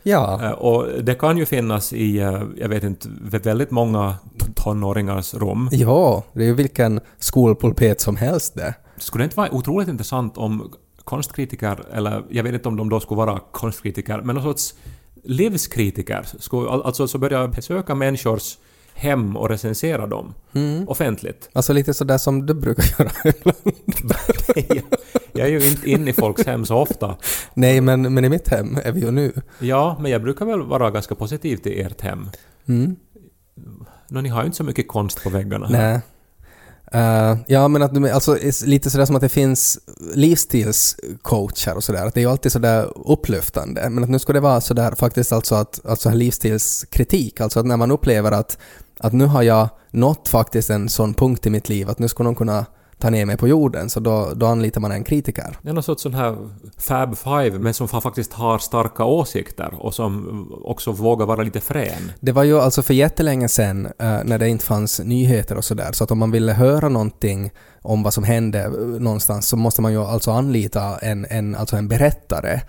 Ja, 0.02 0.40
Eh, 0.44 0.50
Och 0.50 1.02
det 1.04 1.14
kan 1.14 1.38
ju 1.38 1.46
finnas 1.46 1.92
i, 1.92 2.18
eh, 2.18 2.42
jag 2.56 2.68
vet 2.68 2.82
inte, 2.84 3.08
väldigt 3.20 3.70
många 3.70 4.14
tonåringars 4.54 5.34
rum. 5.34 5.68
ja, 5.72 6.22
det 6.32 6.42
är 6.42 6.46
ju 6.46 6.54
vilken 6.54 7.00
skolpulpet 7.18 8.00
som 8.00 8.16
helst 8.16 8.54
det. 8.54 8.74
Skulle 8.98 9.22
det 9.22 9.24
inte 9.26 9.36
vara 9.36 9.54
otroligt 9.54 9.88
intressant 9.88 10.38
om 10.38 10.72
konstkritiker, 11.04 11.84
eller 11.92 12.24
jag 12.30 12.42
vet 12.44 12.54
inte 12.54 12.68
om 12.68 12.76
de 12.76 12.88
då 12.88 13.00
skulle 13.00 13.18
vara 13.18 13.40
konstkritiker, 13.52 14.20
men 14.24 14.34
någon 14.34 14.44
sorts 14.44 14.74
livskritiker, 15.24 16.26
skulle, 16.38 16.68
al- 16.70 16.82
alltså 16.82 17.08
så 17.08 17.18
börja 17.18 17.48
besöka 17.48 17.94
människors 17.94 18.58
hem 18.96 19.36
och 19.36 19.48
recensera 19.48 20.06
dem 20.06 20.34
offentligt. 20.86 21.48
Alltså 21.52 21.72
lite 21.72 21.94
sådär 21.94 22.18
som 22.18 22.46
du 22.46 22.54
brukar 22.54 22.84
göra 22.98 23.12
ibland. 23.24 23.58
jag, 24.54 24.82
jag 25.32 25.46
är 25.46 25.50
ju 25.50 25.68
inte 25.68 25.90
inne 25.90 26.10
i 26.10 26.12
folks 26.12 26.46
hem 26.46 26.64
så 26.66 26.76
ofta. 26.76 27.16
Nej, 27.54 27.80
men, 27.80 28.14
men 28.14 28.24
i 28.24 28.28
mitt 28.28 28.48
hem 28.48 28.78
är 28.84 28.92
vi 28.92 29.00
ju 29.00 29.10
nu. 29.10 29.32
Ja, 29.58 29.96
men 30.00 30.12
jag 30.12 30.22
brukar 30.22 30.46
väl 30.46 30.62
vara 30.62 30.90
ganska 30.90 31.14
positiv 31.14 31.56
till 31.56 31.80
ert 31.86 32.00
hem. 32.00 32.30
Mm. 32.68 32.96
Nå, 34.08 34.20
ni 34.20 34.28
har 34.28 34.40
ju 34.40 34.46
inte 34.46 34.56
så 34.56 34.64
mycket 34.64 34.88
konst 34.88 35.22
på 35.22 35.30
väggarna. 35.30 35.66
här. 35.66 35.92
Nej. 35.92 36.00
Eh, 36.92 37.36
ja, 37.46 37.68
men 37.68 37.82
att 37.82 38.12
alltså, 38.14 38.38
lite 38.64 38.90
sådär 38.90 39.04
som 39.04 39.16
att 39.16 39.22
det 39.22 39.28
finns 39.28 39.78
livsstilscoachar 40.14 41.74
och 41.74 41.84
sådär. 41.84 42.06
Att 42.06 42.14
det 42.14 42.20
är 42.20 42.22
ju 42.22 42.30
alltid 42.30 42.52
sådär 42.52 42.92
upplyftande. 43.08 43.90
Men 43.90 44.04
att 44.04 44.10
nu 44.10 44.18
ska 44.18 44.32
det 44.32 44.40
vara 44.40 44.60
sådär 44.60 44.94
faktiskt 44.94 45.32
alltså 45.32 45.54
att 45.54 45.86
alltså 45.86 46.10
livsstilskritik. 46.10 47.40
Alltså 47.40 47.60
att 47.60 47.66
när 47.66 47.76
man 47.76 47.90
upplever 47.90 48.32
att, 48.32 48.58
att 49.00 49.12
nu 49.12 49.26
har 49.26 49.42
jag 49.42 49.68
nått 49.90 50.28
faktiskt 50.28 50.70
en 50.70 50.88
sån 50.88 51.14
punkt 51.14 51.46
i 51.46 51.50
mitt 51.50 51.68
liv 51.68 51.90
att 51.90 51.98
nu 51.98 52.08
ska 52.08 52.22
någon 52.24 52.34
kunna 52.34 52.66
ta 52.98 53.10
ner 53.10 53.26
mig 53.26 53.36
på 53.36 53.48
jorden. 53.48 53.90
Så 53.90 54.00
då, 54.00 54.32
då 54.36 54.46
anlitar 54.46 54.80
man 54.80 54.92
en 54.92 55.04
kritiker. 55.04 55.56
Det 55.62 55.68
är 55.68 55.72
någon 55.72 55.82
sorts 55.82 56.02
sån 56.02 56.14
här 56.14 56.36
Fab 56.78 57.16
Five, 57.18 57.58
men 57.58 57.74
som 57.74 57.86
fa- 57.86 58.00
faktiskt 58.00 58.32
har 58.32 58.58
starka 58.58 59.04
åsikter 59.04 59.74
och 59.78 59.94
som 59.94 60.48
också 60.64 60.92
vågar 60.92 61.26
vara 61.26 61.42
lite 61.42 61.60
frän. 61.60 62.12
Det 62.20 62.32
var 62.32 62.42
ju 62.42 62.60
alltså 62.60 62.82
för 62.82 62.94
jättelänge 62.94 63.48
sedan 63.48 63.86
eh, 63.86 63.92
när 64.24 64.38
det 64.38 64.48
inte 64.48 64.64
fanns 64.64 65.00
nyheter 65.04 65.56
och 65.56 65.64
sådär, 65.64 65.92
så 65.92 66.04
att 66.04 66.10
om 66.10 66.18
man 66.18 66.30
ville 66.30 66.52
höra 66.52 66.88
någonting 66.88 67.50
om 67.82 68.02
vad 68.02 68.14
som 68.14 68.24
hände 68.24 68.62
eh, 68.64 68.70
någonstans 69.00 69.48
så 69.48 69.56
måste 69.56 69.82
man 69.82 69.92
ju 69.92 69.98
alltså 70.02 70.30
anlita 70.30 70.98
en, 70.98 71.26
en, 71.30 71.54
alltså 71.54 71.76
en 71.76 71.88
berättare. 71.88 72.60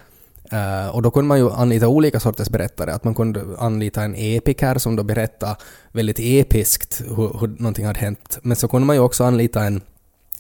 Uh, 0.54 0.96
och 0.96 1.02
då 1.02 1.12
kunde 1.12 1.28
man 1.28 1.38
ju 1.38 1.52
anlita 1.52 1.88
olika 1.88 2.20
sorters 2.20 2.50
berättare. 2.50 2.92
Att 2.92 3.04
man 3.04 3.16
kunde 3.16 3.46
anlita 3.58 4.04
en 4.04 4.16
epiker 4.16 4.78
som 4.78 4.96
då 4.96 5.04
berättade 5.04 5.56
väldigt 5.92 6.20
episkt 6.20 7.02
hur, 7.08 7.40
hur 7.40 7.48
någonting 7.48 7.86
hade 7.86 8.00
hänt. 8.00 8.40
Men 8.42 8.56
så 8.56 8.68
kunde 8.68 8.86
man 8.86 8.96
ju 8.96 9.02
också 9.02 9.24
anlita 9.24 9.64
en 9.64 9.82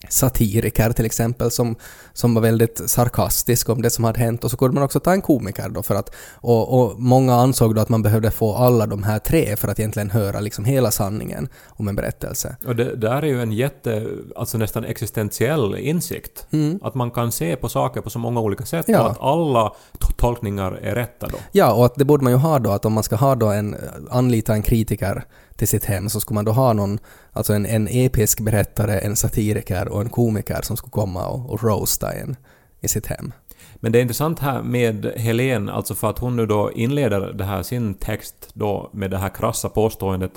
satiriker 0.09 0.91
till 0.91 1.05
exempel 1.05 1.51
som, 1.51 1.75
som 2.13 2.33
var 2.33 2.41
väldigt 2.41 2.81
sarkastisk 2.89 3.69
om 3.69 3.81
det 3.81 3.89
som 3.89 4.03
hade 4.03 4.19
hänt 4.19 4.43
och 4.43 4.51
så 4.51 4.57
kunde 4.57 4.73
man 4.73 4.83
också 4.83 4.99
ta 4.99 5.11
en 5.13 5.21
komiker 5.21 5.69
då 5.69 5.83
för 5.83 5.95
att 5.95 6.15
och, 6.33 6.79
och 6.81 6.99
många 6.99 7.35
ansåg 7.35 7.75
då 7.75 7.81
att 7.81 7.89
man 7.89 8.01
behövde 8.01 8.31
få 8.31 8.55
alla 8.55 8.85
de 8.85 9.03
här 9.03 9.19
tre 9.19 9.55
för 9.55 9.67
att 9.67 9.79
egentligen 9.79 10.09
höra 10.11 10.39
liksom 10.39 10.65
hela 10.65 10.91
sanningen 10.91 11.49
om 11.67 11.87
en 11.87 11.95
berättelse. 11.95 12.57
Och 12.65 12.75
det 12.75 12.95
där 12.95 13.21
är 13.21 13.27
ju 13.27 13.41
en 13.41 13.51
jätte, 13.51 14.07
alltså 14.35 14.57
nästan 14.57 14.83
existentiell 14.85 15.75
insikt. 15.75 16.47
Att 16.81 16.95
man 16.95 17.11
kan 17.11 17.31
se 17.31 17.55
på 17.55 17.69
saker 17.69 18.01
på 18.01 18.09
så 18.09 18.19
många 18.19 18.39
olika 18.41 18.65
sätt 18.65 18.85
Ja. 18.87 19.01
och 19.03 19.11
att 19.11 19.21
alla 19.21 19.73
tolkningar 20.17 20.71
är 20.71 20.95
rätta 20.95 21.27
då. 21.27 21.37
Ja, 21.51 21.73
och 21.73 21.85
att 21.85 21.95
det 21.95 22.05
borde 22.05 22.23
man 22.23 22.33
ju 22.33 22.39
ha 22.39 22.59
då 22.59 22.71
att 22.71 22.85
om 22.85 22.93
man 22.93 23.03
ska 23.03 23.15
ha 23.15 23.35
då 23.35 23.47
en, 23.47 23.75
anlita 24.09 24.53
en 24.53 24.61
kritiker 24.61 25.23
till 25.55 25.67
sitt 25.67 25.85
hem 25.85 26.09
så 26.09 26.19
skulle 26.19 26.35
man 26.35 26.45
då 26.45 26.51
ha 26.51 26.73
någon, 26.73 26.99
alltså 27.33 27.53
en, 27.53 27.65
en 27.65 27.87
episk 27.91 28.39
berättare, 28.39 28.99
en 28.99 29.15
satiriker 29.15 29.87
och 29.87 30.01
en 30.01 30.09
komiker 30.09 30.59
som 30.63 30.77
skulle 30.77 30.91
komma 30.91 31.27
och, 31.27 31.49
och 31.49 31.63
roasta 31.63 32.13
en 32.13 32.35
i 32.81 32.87
sitt 32.87 33.05
hem. 33.05 33.33
Men 33.75 33.91
det 33.91 33.99
är 33.99 34.01
intressant 34.01 34.39
här 34.39 34.61
med 34.63 35.05
Helen, 35.15 35.69
alltså 35.69 35.95
för 35.95 36.09
att 36.09 36.19
hon 36.19 36.35
nu 36.35 36.45
då 36.45 36.71
inleder 36.71 37.33
det 37.33 37.43
här 37.43 37.63
sin 37.63 37.93
text 37.93 38.49
då 38.53 38.89
med 38.93 39.11
det 39.11 39.17
här 39.17 39.29
krassa 39.29 39.69
påståendet 39.69 40.31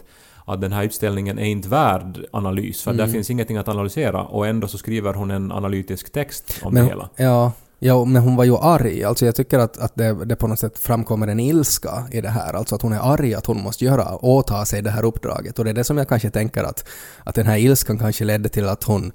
att 0.47 0.61
den 0.61 0.73
här 0.73 0.85
utställningen 0.85 1.39
är 1.39 1.45
inte 1.45 1.69
värd 1.69 2.25
analys, 2.31 2.83
för 2.83 2.93
där 2.93 3.07
finns 3.07 3.31
ingenting 3.31 3.57
att 3.57 3.69
analysera, 3.69 4.23
och 4.23 4.47
ändå 4.47 4.69
så 4.69 4.79
skriver 4.79 5.15
hon 5.15 5.31
en 5.31 5.53
analytisk 5.53 6.13
text 6.13 6.61
om 6.63 6.75
det 6.75 6.81
Men, 6.81 6.89
hela. 6.89 7.09
ja, 7.17 7.53
ja, 7.83 8.05
men 8.05 8.23
hon 8.23 8.37
var 8.37 8.45
ju 8.45 8.57
arg. 8.57 9.05
Alltså 9.05 9.27
jag 9.27 9.35
tycker 9.35 9.59
att, 9.59 9.79
att 9.79 9.95
det, 9.95 10.25
det 10.25 10.37
på 10.37 10.47
något 10.47 10.59
sätt 10.59 10.79
framkommer 10.79 11.29
en 11.29 11.41
ilska 11.41 12.09
i 12.11 12.21
det 12.21 12.29
här. 12.29 12.55
Alltså 12.55 12.75
att 12.75 12.83
hon 12.83 12.93
är 12.93 13.13
arg 13.13 13.35
att 13.35 13.47
hon 13.47 13.63
måste 13.63 13.85
göra, 13.85 14.17
åta 14.17 14.65
sig 14.65 14.83
det 14.83 14.91
här 14.91 15.05
uppdraget. 15.05 15.59
Och 15.59 15.65
det 15.65 15.71
är 15.71 15.75
det 15.75 15.85
som 15.85 15.99
jag 15.99 16.09
kanske 16.09 16.31
tänker 16.31 16.65
att, 16.65 16.85
att 17.25 17.35
den 17.35 17.47
här 17.47 17.57
ilskan 17.57 17.99
kanske 17.99 18.25
ledde 18.25 18.49
till 18.49 18.69
att 18.69 18.85
hon 18.85 19.13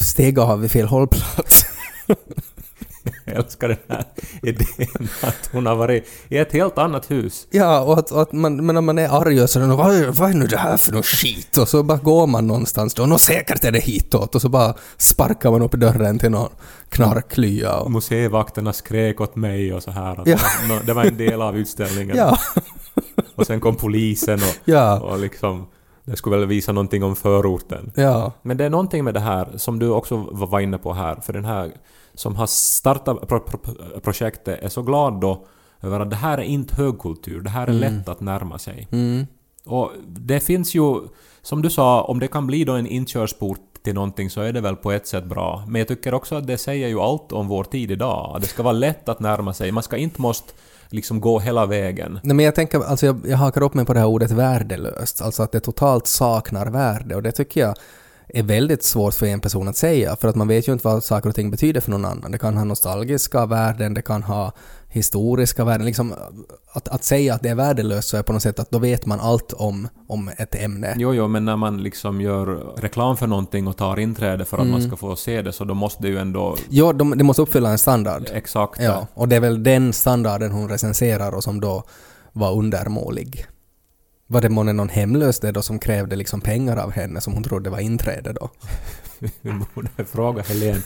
steg 0.00 0.38
av 0.38 0.60
vid 0.60 0.70
fel 0.70 0.86
hållplats. 0.86 1.64
Jag 3.24 3.34
älskar 3.44 3.68
den 3.68 3.76
här 3.88 4.04
idén 4.42 5.08
att 5.22 5.48
hon 5.52 5.66
har 5.66 5.76
varit 5.76 6.04
i 6.28 6.38
ett 6.38 6.52
helt 6.52 6.78
annat 6.78 7.10
hus. 7.10 7.46
Ja, 7.50 7.80
och 7.80 7.98
att, 7.98 8.12
att 8.12 8.32
man, 8.32 8.66
men 8.66 8.74
när 8.74 8.80
man 8.82 8.98
är 8.98 9.08
arg 9.20 9.42
och 9.42 9.50
sådär, 9.50 9.66
vad, 9.66 10.04
vad 10.16 10.30
är 10.30 10.34
nu 10.34 10.46
det 10.46 10.56
här 10.56 10.76
för 10.76 10.92
något 10.92 11.06
skit? 11.06 11.56
Och 11.58 11.68
så 11.68 11.82
bara 11.82 11.98
går 11.98 12.26
man 12.26 12.46
någonstans 12.46 12.94
då, 12.94 13.02
och 13.12 13.20
säkert 13.20 13.64
är 13.64 13.72
det 13.72 13.80
hitåt, 13.80 14.34
och 14.34 14.42
så 14.42 14.48
bara 14.48 14.74
sparkar 14.96 15.50
man 15.50 15.62
upp 15.62 15.72
dörren 15.72 16.18
till 16.18 16.30
någon 16.30 16.50
knarklya. 16.88 17.72
Och, 17.74 17.90
Museivakterna 17.90 18.72
skrek 18.72 19.20
åt 19.20 19.36
mig 19.36 19.74
och 19.74 19.82
så 19.82 19.90
här. 19.90 20.20
Att 20.20 20.26
Ja. 20.26 20.36
det, 20.62 20.68
var, 20.74 20.80
det 20.86 20.92
var 20.94 21.04
en 21.04 21.16
del 21.16 21.42
av 21.42 21.56
utställningen. 21.56 22.16
ja, 22.16 22.38
Och 23.34 23.46
sen 23.46 23.60
kom 23.60 23.76
polisen 23.76 24.34
och, 24.38 24.56
ja, 24.64 25.00
och 25.00 25.18
liksom... 25.18 25.66
Det 26.08 26.16
skulle 26.16 26.36
väl 26.36 26.46
visa 26.46 26.72
någonting 26.72 27.02
om 27.04 27.16
förorten. 27.16 27.92
ja. 27.94 28.32
Men 28.42 28.56
det 28.56 28.64
är 28.64 28.70
någonting 28.70 29.04
med 29.04 29.14
det 29.14 29.20
här 29.20 29.48
som 29.56 29.78
du 29.78 29.88
också 29.88 30.16
var 30.32 30.60
inne 30.60 30.78
på 30.78 30.92
här, 30.92 31.16
för 31.22 31.32
den 31.32 31.44
här 31.44 31.72
som 32.16 32.36
har 32.36 32.46
startat 32.46 33.28
pro 33.28 33.40
pro 33.40 33.58
projektet 34.00 34.62
är 34.62 34.68
så 34.68 34.82
glad 34.82 35.20
då 35.20 35.46
över 35.82 36.00
att 36.00 36.10
det 36.10 36.16
här 36.16 36.38
är 36.38 36.42
inte 36.42 36.74
högkultur, 36.74 37.40
det 37.40 37.50
här 37.50 37.66
är 37.66 37.72
lätt 37.72 38.08
att 38.08 38.20
närma 38.20 38.58
sig. 38.58 38.88
Mm. 38.92 39.26
Och 39.64 39.92
det 40.06 40.40
finns 40.40 40.74
ju, 40.74 41.00
som 41.42 41.62
du 41.62 41.70
sa, 41.70 42.02
om 42.02 42.20
det 42.20 42.28
kan 42.28 42.46
bli 42.46 42.64
då 42.64 42.72
en 42.72 42.86
inkörsport 42.86 43.60
till 43.82 43.94
någonting 43.94 44.30
så 44.30 44.40
är 44.40 44.52
det 44.52 44.60
väl 44.60 44.76
på 44.76 44.92
ett 44.92 45.06
sätt 45.06 45.24
bra. 45.24 45.64
Men 45.68 45.78
jag 45.78 45.88
tycker 45.88 46.14
också 46.14 46.34
att 46.34 46.46
det 46.46 46.58
säger 46.58 46.88
ju 46.88 47.00
allt 47.00 47.32
om 47.32 47.48
vår 47.48 47.64
tid 47.64 47.90
idag. 47.90 48.38
Det 48.40 48.46
ska 48.46 48.62
vara 48.62 48.72
lätt 48.72 49.08
att 49.08 49.20
närma 49.20 49.52
sig, 49.54 49.72
man 49.72 49.82
ska 49.82 49.96
inte 49.96 50.20
måste 50.20 50.52
liksom 50.88 51.20
gå 51.20 51.38
hela 51.38 51.66
vägen. 51.66 52.20
Nej 52.22 52.36
men 52.36 52.44
jag 52.44 52.54
tänker, 52.54 52.80
alltså 52.80 53.06
jag, 53.06 53.20
jag 53.26 53.36
hakar 53.36 53.62
upp 53.62 53.74
mig 53.74 53.84
på 53.84 53.94
det 53.94 54.00
här 54.00 54.06
ordet 54.06 54.30
värdelöst, 54.30 55.22
alltså 55.22 55.42
att 55.42 55.52
det 55.52 55.60
totalt 55.60 56.06
saknar 56.06 56.66
värde 56.66 57.16
och 57.16 57.22
det 57.22 57.32
tycker 57.32 57.60
jag 57.60 57.74
är 58.28 58.42
väldigt 58.42 58.82
svårt 58.82 59.14
för 59.14 59.26
en 59.26 59.40
person 59.40 59.68
att 59.68 59.76
säga, 59.76 60.16
för 60.16 60.28
att 60.28 60.34
man 60.34 60.48
vet 60.48 60.68
ju 60.68 60.72
inte 60.72 60.88
vad 60.88 61.04
saker 61.04 61.28
och 61.28 61.34
ting 61.34 61.50
betyder 61.50 61.80
för 61.80 61.90
någon 61.90 62.04
annan. 62.04 62.32
Det 62.32 62.38
kan 62.38 62.56
ha 62.56 62.64
nostalgiska 62.64 63.46
värden, 63.46 63.94
det 63.94 64.02
kan 64.02 64.22
ha 64.22 64.52
historiska 64.88 65.64
värden. 65.64 65.86
Liksom, 65.86 66.14
att, 66.72 66.88
att 66.88 67.04
säga 67.04 67.34
att 67.34 67.42
det 67.42 67.48
är 67.48 67.54
värdelöst 67.54 68.08
så 68.08 68.16
är 68.16 68.22
på 68.22 68.32
något 68.32 68.42
sätt 68.42 68.58
att 68.58 68.70
då 68.70 68.78
vet 68.78 69.06
man 69.06 69.20
allt 69.20 69.52
om, 69.52 69.88
om 70.08 70.30
ett 70.38 70.54
ämne. 70.54 70.94
Jo, 70.98 71.14
jo, 71.14 71.28
men 71.28 71.44
när 71.44 71.56
man 71.56 71.82
liksom 71.82 72.20
gör 72.20 72.46
reklam 72.76 73.16
för 73.16 73.26
någonting 73.26 73.66
och 73.66 73.76
tar 73.76 73.98
inträde 73.98 74.44
för 74.44 74.58
att 74.58 74.66
man 74.66 74.82
ska 74.82 74.96
få 74.96 75.16
se 75.16 75.42
det 75.42 75.52
så 75.52 75.64
då 75.64 75.74
måste 75.74 76.02
det 76.02 76.08
ju 76.08 76.18
ändå 76.18 76.56
Jo, 76.68 76.92
de, 76.92 77.18
det 77.18 77.24
måste 77.24 77.42
uppfylla 77.42 77.70
en 77.70 77.78
standard. 77.78 78.28
exakt... 78.32 78.82
Ja, 78.82 79.06
och 79.14 79.28
det 79.28 79.36
är 79.36 79.40
väl 79.40 79.62
den 79.62 79.92
standarden 79.92 80.52
hon 80.52 80.68
recenserar 80.68 81.32
och 81.34 81.44
som 81.44 81.60
då 81.60 81.82
var 82.32 82.52
undermålig. 82.52 83.46
Var 84.28 84.40
det 84.40 84.48
månne 84.48 84.72
någon 84.72 84.88
hemlös 84.88 85.40
det 85.40 85.52
då 85.52 85.62
som 85.62 85.78
krävde 85.78 86.16
liksom 86.16 86.40
pengar 86.40 86.76
av 86.76 86.90
henne 86.90 87.20
som 87.20 87.34
hon 87.34 87.42
trodde 87.42 87.70
var 87.70 87.78
inträde 87.78 88.32
då? 88.32 88.50
Vi 89.40 89.52
borde 89.74 90.04
fråga 90.04 90.42
Helene 90.42 90.82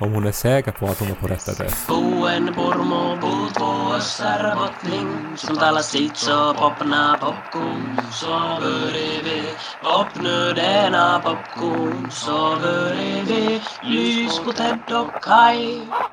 om 0.00 0.12
hon 0.12 0.26
är 0.26 0.32
säker 0.32 0.72
på 0.72 0.86
att 0.86 0.98
hon 0.98 1.08
är 1.08 1.14
på 1.14 1.26
rätt 1.26 1.48
adress. 1.48 1.86
Puuen 1.86 2.46
purmu 2.54 3.20
puut 3.20 3.60
vuossar 3.60 4.56
botling, 4.56 5.82
sitt 5.82 6.16
så 6.16 6.54
popna 6.54 7.18
popcorn, 7.20 8.00
så 8.12 8.60
börjar 8.60 9.24
vi 9.24 9.42
popnu 9.82 10.52
denna 10.52 11.20
popcorn, 11.20 12.10
så 12.10 12.56
börjar 12.62 13.24
vi 13.26 13.60
lys 13.82 14.38
på. 14.38 14.52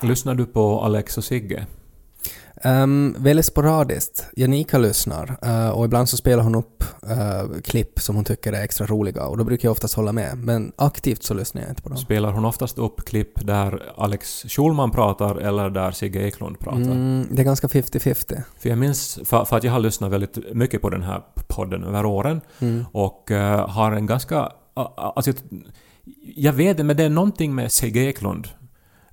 Lyssnar 0.07 0.35
du 0.35 0.45
på 0.45 0.81
Alex 0.81 1.17
och 1.17 1.23
Sigge? 1.23 1.65
Um, 2.65 3.15
väldigt 3.19 3.45
sporadiskt. 3.45 4.25
Janika 4.35 4.77
lyssnar 4.77 5.37
eh, 5.41 5.69
och 5.69 5.85
ibland 5.85 6.09
så 6.09 6.17
spelar 6.17 6.43
hon 6.43 6.55
upp 6.55 6.83
eh, 7.09 7.61
klipp 7.63 7.99
som 7.99 8.15
hon 8.15 8.25
tycker 8.25 8.53
är 8.53 8.63
extra 8.63 8.85
roliga 8.87 9.25
och 9.25 9.37
då 9.37 9.43
brukar 9.43 9.67
jag 9.67 9.71
oftast 9.71 9.93
hålla 9.93 10.11
med. 10.11 10.37
Men 10.37 10.71
aktivt 10.75 11.23
så 11.23 11.33
lyssnar 11.33 11.61
jag 11.61 11.71
inte 11.71 11.81
på 11.81 11.89
dem. 11.89 11.97
Spelar 11.97 12.31
hon 12.31 12.45
oftast 12.45 12.77
upp 12.77 13.05
klipp 13.05 13.45
där 13.47 13.83
Alex 13.97 14.45
Schulman 14.47 14.91
pratar 14.91 15.35
eller 15.35 15.69
där 15.69 15.91
Sigge 15.91 16.19
Eklund 16.27 16.59
pratar? 16.59 16.81
Mm, 16.81 17.27
det 17.31 17.41
är 17.41 17.45
ganska 17.45 17.67
50-50. 17.67 18.41
För 18.59 18.69
jag 18.69 18.77
minns, 18.77 19.19
för, 19.25 19.45
för 19.45 19.57
att 19.57 19.63
jag 19.63 19.71
har 19.71 19.79
lyssnat 19.79 20.11
väldigt 20.11 20.53
mycket 20.53 20.81
på 20.81 20.89
den 20.89 21.03
här 21.03 21.21
podden 21.47 21.83
över 21.83 22.05
åren 22.05 22.41
Mm. 22.59 22.85
och 22.91 23.31
eh, 23.31 23.69
har 23.69 23.91
en 23.91 24.05
ganska... 24.05 24.51
Alltså, 24.73 25.31
jag- 25.31 25.63
jag 26.35 26.53
vet 26.53 26.77
det, 26.77 26.83
men 26.83 26.97
det 26.97 27.03
är 27.03 27.09
någonting 27.09 27.55
med 27.55 27.71
Sigge 27.71 27.99
Eklund. 27.99 28.47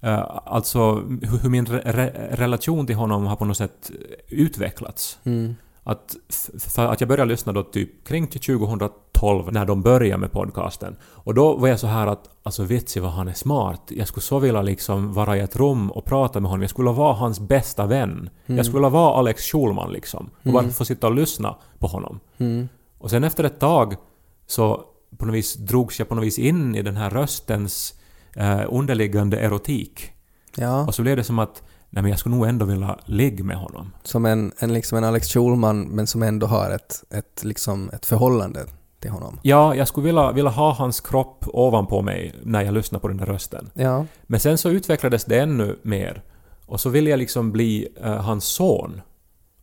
Eh, 0.01 0.25
alltså 0.45 0.95
hur, 1.23 1.49
min 1.49 1.67
re, 1.67 1.83
re, 1.85 2.29
relation 2.31 2.87
till 2.87 2.97
honom 2.97 3.27
har 3.27 3.37
på 3.37 3.45
något 3.45 3.57
sätt 3.57 3.91
utvecklats. 4.29 5.19
Mm. 5.25 5.55
Att, 5.83 6.17
för 6.59 6.87
att 6.87 7.01
jag 7.01 7.09
började 7.09 7.29
lyssna 7.31 7.53
då 7.53 7.63
typ 7.63 8.09
kring 8.09 8.27
till 8.27 8.41
2012 8.41 9.53
när 9.53 9.67
de 9.67 9.83
började 9.83 10.21
med 10.21 10.33
podcasten. 10.33 10.97
Och 11.03 11.35
då 11.35 11.57
var 11.57 11.69
jag 11.69 11.81
så 11.81 11.87
här 11.87 12.07
att 12.07 12.29
alltså 12.43 12.63
vitsi 12.63 13.01
vad 13.01 13.11
han 13.11 13.29
är 13.29 13.33
smart. 13.33 13.83
Jag 13.89 14.09
skulle 14.09 14.25
så 14.25 14.39
vilja 14.39 14.63
liksom 14.63 15.13
vara 15.13 15.37
i 15.37 15.41
ett 15.41 15.57
rum 15.57 15.91
och 15.91 16.05
prata 16.05 16.41
med 16.41 16.51
honom. 16.51 16.63
Jag 16.63 16.71
skulle 16.71 16.91
vara 16.91 17.13
hans 17.13 17.41
bästa 17.41 17.87
vän. 17.87 18.31
Jag 18.47 18.67
skulle 18.67 18.79
vilja 18.79 18.89
vara 18.89 19.15
Alex 19.15 19.43
Schulman 19.43 19.93
liksom. 19.93 20.31
Och 20.43 20.53
bara 20.53 20.69
få 20.69 20.85
sitta 20.85 21.07
och 21.07 21.15
lyssna 21.15 21.57
på 21.79 21.87
honom. 21.87 22.21
Mm. 22.39 22.69
Och 22.99 23.11
sen 23.11 23.25
efter 23.25 23.45
ett 23.45 23.61
tag 23.61 23.97
så 24.47 24.85
på 25.19 25.27
något 25.27 25.35
vis 25.35 25.55
drogs 25.55 25.99
jag 25.99 26.09
på 26.09 26.15
något 26.15 26.25
vis 26.25 26.39
in 26.39 26.75
i 26.75 26.83
den 26.83 26.97
här 26.97 27.11
röstens 27.11 27.95
eh, 28.37 28.63
underliggande 28.69 29.37
erotik. 29.37 30.13
Ja, 30.57 30.87
Och 30.87 30.95
så 30.95 31.03
blev 31.03 31.17
det 31.17 31.25
som 31.25 31.39
att 31.39 31.63
nej 31.91 32.03
men 32.03 32.11
jag 32.11 32.19
skulle 32.19 32.37
nog 32.37 32.47
ändå 32.47 32.67
vilja 32.67 32.99
ligga 33.05 33.45
med 33.45 33.57
honom. 33.57 33.93
som 34.03 34.27
en, 34.27 34.53
en, 34.59 34.73
liksom 34.73 34.99
en 34.99 35.05
Alex 35.05 35.29
Schulman 35.29 35.83
men 35.83 36.07
som 36.07 36.23
ändå 36.23 36.47
har 36.47 36.71
ett, 36.71 37.05
ett, 37.11 37.45
liksom 37.45 37.91
ett 37.93 38.07
förhållande 38.07 38.67
till 39.01 39.11
honom. 39.11 39.39
Ja, 39.43 39.75
jag 39.75 39.89
skulle 39.89 40.05
vilja, 40.07 40.33
vilja 40.33 40.51
ha 40.51 40.73
hans 40.73 41.01
kropp 41.01 41.45
ovanpå 41.47 42.03
mig 42.03 42.35
när 42.43 42.63
jag 42.63 42.75
lyssnar 42.75 43.01
på 43.01 43.09
den 43.09 43.17
där 43.17 43.27
rösten. 43.27 43.71
Ja. 43.75 44.07
Men 44.23 44.41
sen 44.41 44.59
så 44.59 44.71
utvecklades 44.71 45.25
det 45.25 45.39
ännu 45.41 45.79
mer. 45.83 46.23
Och 46.67 46.81
så 46.81 46.89
ville 46.91 47.11
jag 47.11 47.19
liksom 47.19 47.53
bli 47.53 47.89
eh, 48.03 48.13
hans 48.13 48.45
son. 48.45 49.01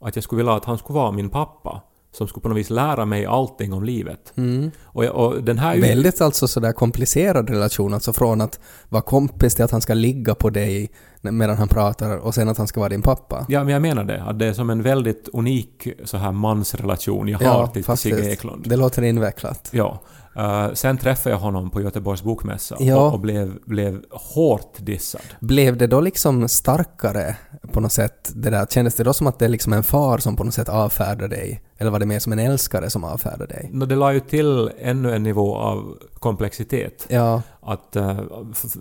Att 0.02 0.16
jag 0.16 0.24
skulle 0.24 0.38
vilja 0.38 0.54
att 0.54 0.66
han 0.66 0.78
skulle 0.78 1.00
vara 1.00 1.12
min 1.12 1.30
pappa. 1.30 1.82
Som 2.18 2.28
skulle 2.28 2.42
på 2.42 2.50
något 2.50 2.58
vis 2.58 2.70
lära 2.70 3.06
mig 3.06 3.26
allting 3.26 3.74
om 3.74 3.84
livet. 3.84 4.34
Mm. 4.36 4.72
Och, 4.84 5.04
och 5.04 5.44
den 5.44 5.58
här... 5.58 5.82
Väldigt 5.82 6.22
alltså 6.22 6.48
sådär 6.48 6.72
komplicerad 6.72 7.50
relation, 7.50 7.94
alltså 7.94 8.14
från 8.14 8.42
att 8.42 8.60
vara 8.90 9.02
kompis 9.02 9.56
till 9.56 9.66
att 9.66 9.72
han 9.72 9.82
ska 9.82 9.94
ligga 9.94 10.36
på 10.36 10.50
dig 10.50 10.92
medan 11.22 11.58
han 11.58 11.68
pratar 11.68 12.18
och 12.18 12.36
sen 12.36 12.50
att 12.50 12.58
han 12.58 12.68
ska 12.68 12.80
vara 12.80 12.90
din 12.90 13.02
pappa. 13.02 13.46
Ja, 13.50 13.64
men 13.64 13.74
jag 13.74 13.82
menar 13.82 14.04
det. 14.04 14.24
Att 14.24 14.40
det 14.40 14.46
är 14.46 14.54
som 14.54 14.70
en 14.70 14.82
väldigt 14.82 15.30
unik 15.34 15.88
så 16.04 16.18
här 16.18 16.32
mansrelation 16.32 17.28
jag 17.28 17.40
har 17.40 17.68
till 17.68 17.98
Sigge 17.98 18.32
Eklund. 18.32 18.70
Det 18.70 18.76
låter 18.76 19.02
invecklat. 19.02 19.70
Ja. 19.72 20.02
Uh, 20.38 20.74
sen 20.74 20.98
träffade 20.98 21.36
jag 21.36 21.40
honom 21.40 21.70
på 21.70 21.82
Göteborgs 21.82 22.24
bokmässa 22.24 22.76
Ja. 22.80 23.08
och, 23.08 23.14
och 23.14 23.20
blev, 23.20 23.58
blev 23.66 24.04
hårt 24.12 24.74
dissad. 24.78 25.22
Blev 25.40 25.78
det 25.78 25.88
då 25.88 26.02
liksom 26.02 26.48
starkare 26.50 27.36
på 27.72 27.80
något 27.80 27.92
sätt? 27.92 28.32
Det 28.36 28.50
där, 28.50 28.66
kändes 28.66 28.96
det 28.96 29.04
då 29.04 29.14
som 29.14 29.28
att 29.28 29.40
det 29.40 29.46
är 29.46 29.50
liksom 29.50 29.74
en 29.74 29.84
far 29.84 30.18
som 30.18 30.36
på 30.36 30.44
något 30.44 30.54
sätt 30.54 30.70
avfärdar 30.70 31.28
dig? 31.28 31.62
Eller 31.78 31.92
var 31.92 32.00
det 32.00 32.06
mer 32.06 32.20
som 32.20 32.34
en 32.34 32.40
älskare 32.40 32.90
som 32.90 33.04
avfärdar 33.04 33.48
dig? 33.48 33.70
Nå, 33.74 33.86
det 33.86 33.96
la 33.96 34.14
ju 34.14 34.20
till 34.20 34.72
ännu 34.80 35.16
en 35.16 35.24
nivå 35.24 35.56
av 35.56 35.98
komplexitet. 36.14 37.06
Ja, 37.10 37.42
Att, 37.62 37.96
eh, 37.96 38.18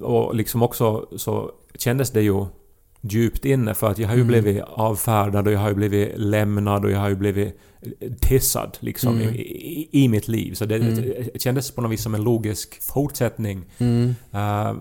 och 0.03 0.35
liksom 0.35 0.63
också 0.63 1.07
så 1.17 1.51
kändes 1.79 2.11
det 2.11 2.23
ju 2.23 2.47
djupt 3.09 3.45
inne 3.45 3.75
för 3.75 3.91
att 3.91 3.99
jag 3.99 4.09
har 4.09 4.15
ju 4.15 4.21
Mm. 4.21 4.29
blivit 4.43 4.63
avfärdad 4.67 5.47
och 5.47 5.53
jag 5.53 5.61
har 5.61 5.69
ju 5.69 5.75
blivit 5.75 6.13
lämnad 6.17 6.85
och 6.85 6.91
jag 6.91 6.99
har 6.99 7.09
ju 7.09 7.15
blivit 7.17 7.59
tissad 8.21 8.77
liksom 8.81 9.15
Mm. 9.21 9.35
i, 9.35 9.39
i, 9.39 9.89
i 10.05 10.09
mitt 10.09 10.29
liv. 10.29 10.55
Så 10.55 10.65
det, 10.65 10.79
det 10.79 11.41
kändes 11.43 11.71
på 11.71 11.81
något 11.83 11.91
vis 11.93 12.03
som 12.03 12.15
en 12.15 12.23
logisk 12.25 12.83
fortsättning. 12.83 13.65
mm, 13.79 14.15
Eh, 14.33 14.73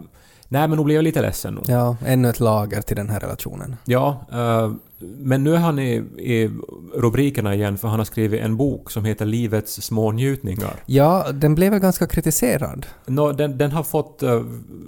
nej 0.47 0.67
men 0.67 0.77
nu 0.77 0.83
blev 0.83 0.95
jag 0.95 1.03
lite 1.03 1.21
ledsen. 1.21 1.53
nu. 1.53 1.61
ja, 1.73 1.97
ännu 2.05 2.29
ett 2.29 2.39
lager 2.39 2.81
till 2.81 2.95
den 2.95 3.09
här 3.09 3.19
relationen. 3.19 3.75
Ja, 3.85 4.25
eh, 4.31 4.71
men 5.17 5.43
nu 5.43 5.53
är 5.53 5.57
han 5.57 5.79
i, 5.79 5.93
i 6.17 6.49
rubrikerna 6.95 7.55
igen 7.55 7.77
för 7.77 7.87
han 7.87 7.99
har 7.99 8.05
skrivit 8.05 8.41
en 8.41 8.57
bok 8.57 8.91
som 8.91 9.05
heter 9.05 9.25
Livets 9.25 9.81
små 9.81 10.11
njutningar. 10.11 10.73
Ja, 10.85 11.25
den 11.33 11.55
blev 11.55 11.71
väl 11.71 11.81
ganska 11.81 12.07
kritiserad. 12.07 12.85
Nå, 13.05 13.31
den, 13.31 13.57
den 13.57 13.71
har 13.71 13.83
fått 13.83 14.23
eh, 14.23 14.41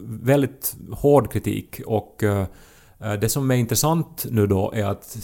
väldigt 0.07 0.75
hård 0.91 1.31
kritik 1.31 1.81
och 1.85 2.23
eh, 2.23 2.39
eh, 2.41 2.45
det 3.21 3.29
som 3.29 3.51
är 3.51 3.55
intressant 3.55 4.25
nu 4.29 4.47
då 4.47 4.71
är 4.71 4.85
att 4.85 5.17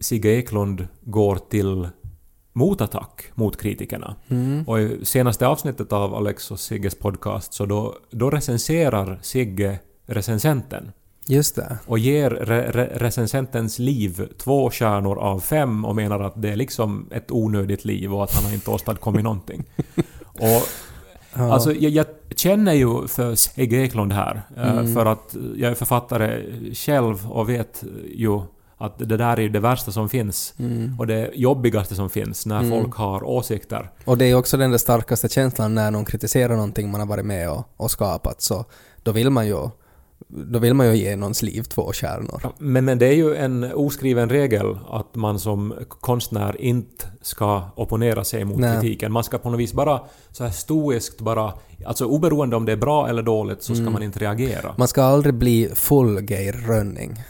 Sigge 0.00 0.28
Eklund 0.28 0.88
går 1.00 1.36
till 1.36 1.88
motattack 2.52 3.24
mot 3.34 3.60
kritikerna. 3.60 4.16
Mm. 4.28 4.64
Och 4.68 4.80
i 4.80 5.04
senaste 5.04 5.46
avsnittet 5.46 5.92
av 5.92 6.14
Alex 6.14 6.50
och 6.50 6.60
Sigges 6.60 6.94
podcast 6.94 7.54
så 7.54 7.66
då, 7.66 7.94
då 8.10 8.30
recenserar 8.30 9.18
Sigge 9.22 9.78
recensenten. 10.06 10.92
Just 11.28 11.56
det. 11.56 11.78
och 11.86 11.98
ger 11.98 12.30
re 12.30 12.70
re 12.70 12.90
recensentens 12.94 13.78
liv 13.78 14.28
två 14.38 14.70
stjärnor 14.70 15.18
av 15.18 15.40
fem 15.40 15.84
och 15.84 15.96
menar 15.96 16.20
att 16.20 16.42
det 16.42 16.48
är 16.48 16.56
liksom 16.56 17.08
ett 17.10 17.30
onödigt 17.30 17.84
liv 17.84 18.14
och 18.14 18.24
att 18.24 18.34
han 18.34 18.44
har 18.44 18.52
inte 18.52 18.70
åstadkommit 18.70 19.24
någonting. 19.24 19.64
Och 20.32 20.68
Ja. 21.34 21.52
Alltså, 21.52 21.72
jag, 21.74 21.92
jag 21.92 22.06
känner 22.36 22.72
ju 22.72 23.08
för 23.08 23.34
Sigge 23.34 23.76
Eklund 23.76 24.12
här, 24.12 24.42
eh, 24.56 24.70
Mm. 24.78 24.94
för 24.94 25.06
att 25.06 25.36
jag 25.56 25.70
är 25.70 25.74
författare 25.74 26.42
själv 26.74 27.30
och 27.30 27.48
vet 27.48 27.84
ju 28.14 28.40
att 28.80 28.98
det 28.98 29.16
där 29.16 29.36
är 29.36 29.40
ju 29.40 29.48
det 29.48 29.60
värsta 29.60 29.92
som 29.92 30.08
finns. 30.08 30.54
Mm. 30.58 30.96
Och 30.98 31.06
det 31.06 31.30
jobbigaste 31.34 31.94
som 31.94 32.10
finns 32.10 32.46
när 32.46 32.60
Mm. 32.60 32.70
folk 32.70 32.94
har 32.94 33.24
åsikter. 33.24 33.90
Och 34.04 34.18
det 34.18 34.24
är 34.26 34.34
också 34.34 34.56
den 34.56 34.70
där 34.70 34.78
starkaste 34.78 35.28
känslan 35.28 35.74
när 35.74 35.90
någon 35.90 36.04
kritiserar 36.04 36.54
någonting 36.54 36.90
man 36.90 37.00
har 37.00 37.06
varit 37.08 37.26
med 37.26 37.50
och, 37.50 37.64
och 37.76 37.90
skapat, 37.90 38.42
så 38.42 38.64
då 39.02 39.12
vill 39.12 39.30
man 39.30 39.46
ju 39.46 39.68
då 40.28 40.58
vill 40.58 40.74
man 40.74 40.86
ju 40.86 40.96
ge 40.96 41.16
någons 41.16 41.42
liv 41.42 41.62
två 41.62 41.92
stjärnor. 41.92 42.40
Ja, 42.42 42.52
Men, 42.58 42.84
men 42.84 42.98
det 42.98 43.06
är 43.06 43.12
ju 43.14 43.34
en 43.36 43.72
oskriven 43.72 44.28
regel 44.28 44.78
att 44.90 45.14
man 45.14 45.38
som 45.40 45.74
konstnär 45.88 46.60
inte 46.60 47.06
ska 47.22 47.62
opponera 47.76 48.24
sig 48.24 48.44
mot 48.44 48.58
Nej. 48.58 48.80
kritiken. 48.80 49.12
Man 49.12 49.24
ska 49.24 49.38
på 49.38 49.50
något 49.50 49.60
vis 49.60 49.72
bara 49.72 50.00
så 50.30 50.44
här 50.44 50.50
stoiskt 50.50 51.20
bara... 51.20 51.52
Alltså 51.86 52.04
oberoende 52.04 52.56
om 52.56 52.64
det 52.64 52.72
är 52.72 52.76
bra 52.76 53.08
eller 53.08 53.22
dåligt 53.22 53.62
så 53.62 53.74
ska 53.74 53.80
Mm. 53.82 53.92
man 53.92 54.02
inte 54.02 54.18
reagera. 54.18 54.74
Man 54.78 54.88
ska 54.88 55.02
aldrig 55.02 55.34
bli 55.34 55.70
full 55.74 56.30
Geir 56.30 56.52
Rönning. 56.52 57.16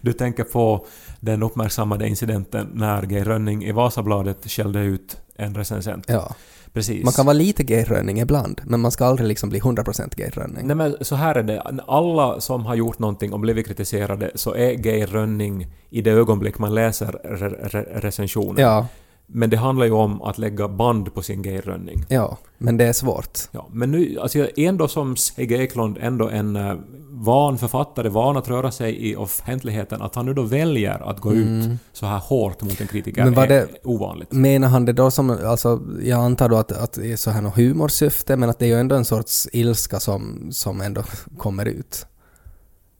Du 0.00 0.12
tänker 0.12 0.44
på 0.44 0.86
den 1.20 1.42
uppmärksammade 1.42 2.08
incidenten 2.08 2.70
när 2.74 3.02
Geir 3.12 3.24
Rönning 3.24 3.64
i 3.64 3.72
Vasabladet 3.72 4.50
skällde 4.50 4.80
ut 4.80 5.16
en 5.36 5.54
recensent. 5.54 6.04
Ja. 6.08 6.34
Precis. 6.74 7.04
Man 7.04 7.12
kan 7.12 7.26
vara 7.26 7.32
lite 7.34 7.62
Geir 7.62 7.84
Rönning 7.84 8.20
ibland, 8.20 8.60
men 8.64 8.80
man 8.80 8.90
ska 8.92 9.04
aldrig 9.04 9.28
liksom 9.28 9.48
bli 9.48 9.60
100% 9.60 10.12
Geir 10.20 10.30
Rönning. 10.30 10.66
Nej 10.66 10.76
men 10.76 10.96
så 11.00 11.14
här 11.14 11.34
är 11.34 11.42
det. 11.42 11.60
Alla 11.86 12.40
som 12.40 12.66
har 12.66 12.74
gjort 12.74 12.98
någonting 12.98 13.32
och 13.32 13.40
blivit 13.40 13.66
kritiserade 13.66 14.30
så 14.34 14.54
är 14.54 14.86
Geir 14.86 15.06
Rönning 15.06 15.66
i 15.90 16.02
det 16.02 16.10
ögonblick 16.10 16.58
man 16.58 16.74
läser 16.74 17.06
re- 17.24 18.00
recensionen. 18.00 18.62
Ja, 18.62 18.86
Men 19.26 19.50
det 19.50 19.56
handlar 19.56 19.86
ju 19.86 19.92
om 19.92 20.22
att 20.22 20.38
lägga 20.38 20.68
band 20.68 21.14
på 21.14 21.22
sin 21.22 21.42
Geir 21.42 21.62
Rönning. 21.62 22.04
ja, 22.08 22.38
men 22.58 22.76
det 22.76 22.84
är 22.84 22.92
svårt. 22.92 23.38
Ja, 23.50 23.66
men 23.72 23.90
nu, 23.90 24.18
alltså 24.20 24.38
är 24.38 24.58
ändå 24.58 24.88
som 24.88 25.16
Sigge 25.16 25.56
Eklund 25.56 25.98
ändå 26.00 26.28
en 26.28 26.56
uh, 26.56 26.74
van 27.10 27.58
författare, 27.58 28.08
van 28.08 28.36
att 28.36 28.48
röra 28.48 28.70
sig 28.70 29.10
i 29.10 29.16
offentligheten, 29.16 30.02
att 30.02 30.14
han 30.14 30.26
nu 30.26 30.34
då 30.34 30.42
väljer 30.42 31.10
att 31.10 31.20
gå 31.20 31.32
ut 31.34 31.64
så 31.92 32.06
här 32.06 32.18
hårt 32.18 32.62
mot 32.62 32.80
en 32.80 32.86
kritiker 32.86 33.22
Mm. 33.22 33.34
Men 33.34 33.36
var 33.36 33.44
är 33.44 33.48
det- 33.48 33.68
ovanligt. 33.84 34.32
Menar 34.32 34.68
han 34.68 34.84
det 34.84 34.92
då 34.92 35.10
som, 35.10 35.30
alltså 35.30 35.80
jag 36.02 36.20
antar 36.20 36.48
då 36.48 36.56
att, 36.56 36.72
att 36.72 36.92
det 36.92 37.12
är 37.12 37.16
så 37.16 37.30
här 37.30 37.42
något 37.42 37.56
humorsyfte, 37.56 38.36
men 38.36 38.50
att 38.50 38.58
det 38.58 38.64
är 38.64 38.68
ju 38.68 38.80
ändå 38.80 38.96
en 38.96 39.04
sorts 39.04 39.48
ilska 39.52 40.00
som, 40.00 40.48
som 40.52 40.80
ändå 40.80 41.02
kommer 41.38 41.66
ut 41.66 42.06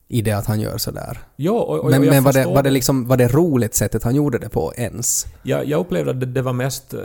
i 0.08 0.23
det 0.23 0.32
att 0.32 0.46
han 0.46 0.61
gör 0.61 0.78
sådär. 0.78 1.18
Ja, 1.37 1.52
och, 1.52 1.78
och 1.78 1.90
Men, 1.90 2.04
jag 2.04 2.11
men 2.14 2.25
var, 2.25 2.32
det, 2.32 2.44
var 2.44 2.62
det 2.62 2.70
liksom, 2.70 3.06
var 3.06 3.16
det 3.16 3.28
roligt 3.28 3.75
sättet 3.75 4.02
han 4.02 4.14
gjorde 4.14 4.38
det 4.38 4.49
på 4.49 4.73
ens? 4.76 5.26
Jag, 5.42 5.68
jag 5.68 5.80
upplevde 5.80 6.11
att 6.11 6.20
det, 6.20 6.26
det 6.26 6.42
var 6.42 6.52
mest 6.52 6.94
eh, 6.94 7.00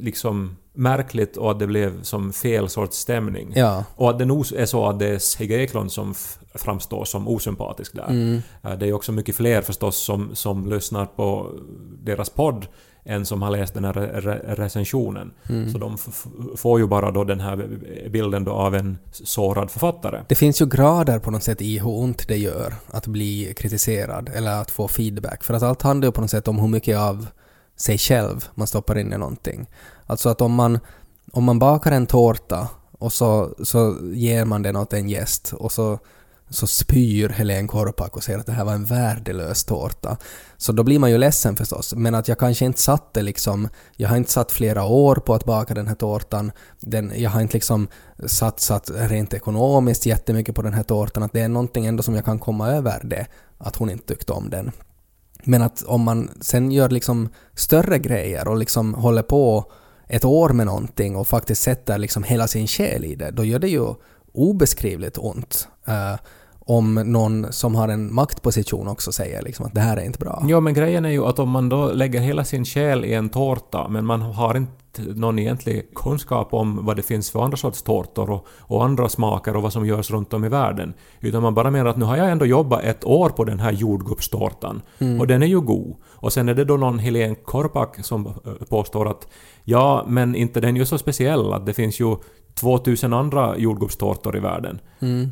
liksom 0.00 0.56
märkligt 0.74 1.36
och 1.36 1.50
att 1.50 1.58
det 1.58 1.66
blev 1.66 2.02
som 2.02 2.32
fel 2.32 2.68
sorts 2.68 2.96
stämning. 2.96 3.52
Ja. 3.56 3.84
Och 3.96 4.10
att 4.10 4.18
det 4.18 4.24
nog 4.24 4.52
är 4.52 4.66
så 4.66 4.86
att 4.88 4.98
det 4.98 5.06
är 5.06 5.18
Sigge 5.18 5.54
Eklund 5.54 5.92
som 5.92 6.14
framstår 6.54 7.04
som 7.04 7.28
osympatisk 7.28 7.94
där. 7.94 8.08
Mm. 8.08 8.42
Eh, 8.64 8.78
Det 8.78 8.88
är 8.88 8.92
också 8.92 9.12
mycket 9.12 9.36
fler 9.36 9.62
förstås 9.62 9.96
som, 9.96 10.34
som 10.34 10.70
lyssnar 10.70 11.06
på 11.06 11.50
deras 12.02 12.30
podd 12.30 12.66
än 13.04 13.26
som 13.26 13.42
har 13.42 13.50
läst 13.50 13.74
den 13.74 13.84
här 13.84 13.92
re- 13.92 14.20
re- 14.20 14.54
recensionen. 14.54 15.32
Mm. 15.48 15.72
Så 15.72 15.78
de 15.78 15.98
får 16.56 16.80
ju 16.80 16.86
bara 16.86 17.10
då 17.10 17.24
den 17.24 17.40
här 17.40 17.68
bilden 18.10 18.44
då 18.44 18.52
av 18.52 18.74
en 18.74 18.98
sårad 19.12 19.70
författare. 19.70 20.22
Det 20.28 20.34
finns 20.34 20.62
ju 20.62 20.66
grader 20.66 21.18
på 21.18 21.30
något 21.30 21.42
sätt 21.42 21.62
i 21.62 21.78
hur 21.78 21.98
ont 21.98 22.28
det 22.28 22.36
gör 22.36 22.74
att 22.90 23.06
bli 23.06 23.54
kritiserad 23.56 24.30
eller 24.34 24.60
att 24.60 24.70
få 24.70 24.88
feedback. 24.88 25.44
För 25.44 25.54
att 25.54 25.62
allt 25.62 25.82
handlar 25.82 26.08
ju 26.08 26.12
på 26.12 26.20
något 26.20 26.30
sätt 26.30 26.48
om 26.48 26.58
hur 26.58 26.68
mycket 26.68 26.98
av 26.98 27.26
sig 27.76 27.98
själv 27.98 28.44
man 28.54 28.66
stoppar 28.66 28.98
in 28.98 29.12
i 29.12 29.18
någonting. 29.18 29.66
Alltså 30.06 30.28
att 30.28 30.40
om 30.40 30.54
man, 30.54 30.78
om 31.32 31.44
man 31.44 31.58
bakar 31.58 31.92
en 31.92 32.06
tårta 32.06 32.68
och 32.98 33.12
så, 33.12 33.54
så 33.64 33.96
ger 34.12 34.44
man 34.44 34.62
den 34.62 34.76
åt 34.76 34.92
en 34.92 35.08
gäst 35.08 35.52
och 35.52 35.72
så, 35.72 35.98
så 36.52 36.66
spyr 36.66 37.28
Helen 37.28 37.68
Korpak 37.68 38.16
och 38.16 38.24
säger 38.24 38.38
att 38.38 38.46
det 38.46 38.52
här 38.52 38.64
var 38.64 38.72
en 38.72 38.84
värdelös 38.84 39.64
tårta. 39.64 40.16
Så 40.56 40.72
då 40.72 40.82
blir 40.84 40.98
man 40.98 41.10
ju 41.10 41.18
ledsen 41.18 41.56
förstås. 41.56 41.94
Men 41.94 42.14
att 42.14 42.28
jag 42.28 42.38
kanske 42.38 42.64
inte 42.64 42.80
satte 42.80 43.22
liksom, 43.22 43.68
jag 43.96 44.08
har 44.08 44.16
inte 44.16 44.32
satt 44.32 44.52
flera 44.52 44.84
år 44.84 45.16
på 45.16 45.34
att 45.34 45.44
baka 45.44 45.74
den 45.74 45.88
här 45.88 45.94
tårtan. 45.94 46.52
Den, 46.80 47.12
jag 47.16 47.30
har 47.30 47.40
inte 47.40 47.54
liksom 47.56 47.88
satsat 48.26 48.90
rent 48.94 49.34
ekonomiskt 49.34 50.06
jättemycket 50.06 50.54
på 50.54 50.62
den 50.62 50.74
här 50.74 50.82
tårtan. 50.82 51.22
Att 51.22 51.32
det 51.32 51.40
är 51.40 51.48
någonting 51.48 51.86
ändå 51.86 52.02
som 52.02 52.14
jag 52.14 52.24
kan 52.24 52.38
komma 52.38 52.70
över 52.70 53.00
det, 53.04 53.26
att 53.58 53.76
hon 53.76 53.90
inte 53.90 54.06
tyckte 54.06 54.32
om 54.32 54.50
den. 54.50 54.72
Men 55.44 55.62
att 55.62 55.82
om 55.82 56.00
man 56.02 56.30
sen 56.40 56.72
gör 56.72 56.90
liksom 56.90 57.28
större 57.54 57.98
grejer 57.98 58.48
och 58.48 58.56
liksom 58.56 58.94
håller 58.94 59.22
på 59.22 59.72
ett 60.08 60.24
år 60.24 60.48
med 60.48 60.66
någonting 60.66 61.16
och 61.16 61.28
faktiskt 61.28 61.62
sätter 61.62 61.98
liksom 61.98 62.22
hela 62.22 62.48
sin 62.48 62.66
själ 62.66 63.04
i 63.04 63.14
det, 63.14 63.30
då 63.30 63.44
gör 63.44 63.58
det 63.58 63.68
ju 63.68 63.94
obeskrivligt 64.32 65.18
ont. 65.18 65.68
Uh, 65.88 66.16
om 66.66 66.94
någon 66.94 67.52
som 67.52 67.74
har 67.74 67.88
en 67.88 68.14
maktposition 68.14 68.88
också 68.88 69.12
säger 69.12 69.42
liksom 69.42 69.66
att 69.66 69.74
det 69.74 69.80
här 69.80 69.96
är 69.96 70.04
inte 70.04 70.18
bra. 70.18 70.44
Ja, 70.48 70.60
men 70.60 70.74
grejen 70.74 71.04
är 71.04 71.10
ju 71.10 71.24
att 71.24 71.38
om 71.38 71.50
man 71.50 71.68
då 71.68 71.92
lägger 71.92 72.20
hela 72.20 72.44
sin 72.44 72.64
själ 72.64 73.04
i 73.04 73.14
en 73.14 73.28
tårta, 73.28 73.88
men 73.88 74.06
man 74.06 74.22
har 74.22 74.56
inte 74.56 74.78
någon 75.14 75.38
egentlig 75.38 75.94
kunskap 75.94 76.54
om 76.54 76.86
vad 76.86 76.96
det 76.96 77.02
finns 77.02 77.30
för 77.30 77.44
andra 77.44 77.56
sorts 77.56 77.82
tårtor 77.82 78.30
och, 78.30 78.46
och 78.58 78.84
andra 78.84 79.08
smaker 79.08 79.56
och 79.56 79.62
vad 79.62 79.72
som 79.72 79.86
görs 79.86 80.10
runt 80.10 80.32
om 80.32 80.44
i 80.44 80.48
världen. 80.48 80.94
Utan 81.20 81.42
man 81.42 81.54
bara 81.54 81.70
menar 81.70 81.90
att 81.90 81.96
nu 81.96 82.04
har 82.04 82.16
jag 82.16 82.30
ändå 82.30 82.46
jobbat 82.46 82.82
ett 82.82 83.04
år 83.04 83.28
på 83.28 83.44
den 83.44 83.60
här 83.60 83.72
jordgubbstårtan 83.72 84.82
och 85.20 85.26
den 85.26 85.42
är 85.42 85.46
ju 85.46 85.60
god. 85.60 85.96
Och 86.10 86.32
sen 86.32 86.48
är 86.48 86.54
det 86.54 86.64
då 86.64 86.76
någon 86.76 86.98
Helene 86.98 87.34
Korpak 87.34 88.04
som 88.04 88.26
eh, 88.26 88.32
påstår 88.68 89.08
att 89.08 89.28
ja, 89.64 90.04
men 90.08 90.34
inte 90.34 90.60
den 90.60 90.76
är 90.76 90.80
ju 90.80 90.86
så 90.86 90.98
speciell 90.98 91.52
att 91.52 91.66
det 91.66 91.72
finns 91.72 92.00
ju 92.00 92.16
2000 92.54 93.12
andra 93.12 93.58
jordgubbstårtor 93.58 94.36
i 94.36 94.40
världen. 94.40 94.80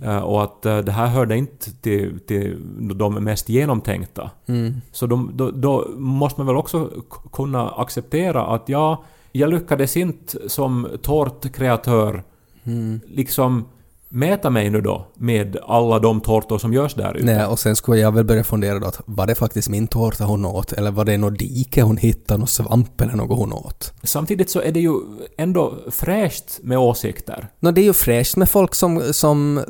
Eh, 0.02 0.18
och 0.18 0.42
att 0.42 0.66
eh, 0.66 0.78
det 0.78 0.92
här 0.92 1.06
hörde 1.06 1.36
inte 1.36 1.72
till, 1.72 2.20
till 2.20 2.58
de 2.94 3.14
mest 3.14 3.48
genomtänkta. 3.48 4.30
Mm. 4.46 4.74
Så 4.92 5.06
de, 5.06 5.30
då, 5.34 5.50
då 5.50 5.88
måste 5.96 6.40
man 6.40 6.46
väl 6.46 6.56
också 6.56 6.90
kunna 7.32 7.70
acceptera 7.70 8.46
att 8.46 8.68
ja, 8.68 9.04
jag 9.32 9.50
lyckades 9.50 9.96
inte 9.96 10.48
som 10.48 10.88
tårtkreatör 11.02 12.22
Mm. 12.64 13.00
liksom 13.06 13.64
mäta 14.12 14.50
mig 14.50 14.70
nu 14.70 14.80
då 14.80 15.06
med 15.14 15.56
alla 15.62 15.98
de 15.98 16.20
tårtor 16.20 16.58
som 16.58 16.72
görs 16.72 16.94
där 16.94 17.16
ute. 17.16 17.26
Nej, 17.26 17.46
och 17.46 17.58
sen 17.58 17.76
skulle 17.76 18.00
jag 18.00 18.12
väl 18.12 18.24
börja 18.24 18.44
fundera 18.44 18.78
då 18.78 18.86
att 18.86 19.00
var 19.04 19.26
det 19.26 19.34
faktiskt 19.34 19.68
min 19.68 19.86
tårta 19.86 20.24
hon 20.24 20.44
åt 20.44 20.72
eller 20.72 20.90
var 20.90 21.04
det 21.04 21.18
något 21.18 21.38
dike 21.38 21.82
hon 21.82 21.96
hittade, 21.96 22.38
någon 22.38 22.48
svamp 22.48 23.00
eller 23.00 23.14
något 23.14 23.38
hon 23.38 23.52
åt? 23.52 23.92
Samtidigt 24.02 24.50
så 24.50 24.60
är 24.60 24.72
det 24.72 24.80
ju 24.80 24.94
ändå 25.38 25.74
fräscht 25.90 26.60
med 26.62 26.78
åsikter. 26.78 27.48
Nå, 27.60 27.70
det 27.70 27.80
är 27.80 27.84
ju 27.84 27.92
fräscht 27.92 28.36
med 28.36 28.48
folk 28.48 28.74
som, 28.74 29.02
som 29.12 29.60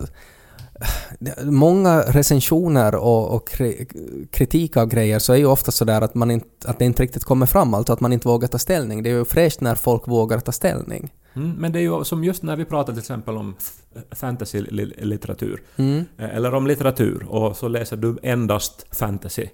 Många 1.44 2.00
recensioner 2.00 2.94
och, 2.94 3.34
och 3.34 3.48
kri, 3.48 3.86
kritik 4.30 4.76
av 4.76 4.88
grejer 4.88 5.18
så 5.18 5.32
är 5.32 5.36
ju 5.36 5.46
ofta 5.46 5.72
sådär 5.72 6.00
att, 6.00 6.14
man 6.14 6.30
inte, 6.30 6.46
att 6.64 6.78
det 6.78 6.84
inte 6.84 7.02
riktigt 7.02 7.24
kommer 7.24 7.46
fram, 7.46 7.74
alltså 7.74 7.92
att 7.92 8.00
man 8.00 8.12
inte 8.12 8.28
vågar 8.28 8.48
ta 8.48 8.58
ställning. 8.58 9.02
Det 9.02 9.10
är 9.10 9.14
ju 9.14 9.24
fräscht 9.24 9.60
när 9.60 9.74
folk 9.74 10.08
vågar 10.08 10.40
ta 10.40 10.52
ställning. 10.52 11.10
Mm, 11.34 11.50
men 11.58 11.72
det 11.72 11.78
är 11.78 11.82
ju 11.82 12.04
som 12.04 12.24
just 12.24 12.42
när 12.42 12.56
vi 12.56 12.64
pratar 12.64 12.92
till 12.92 13.00
exempel 13.00 13.36
om 13.36 13.54
fantasy-litteratur. 14.30 15.62
Mm. 15.76 16.04
Eh, 16.18 16.36
Eller 16.36 16.54
om 16.54 16.66
litteratur 16.66 17.26
och 17.28 17.56
så 17.56 17.68
läser 17.68 17.96
du 17.96 18.16
endast 18.22 18.86
fantasy. 18.96 19.46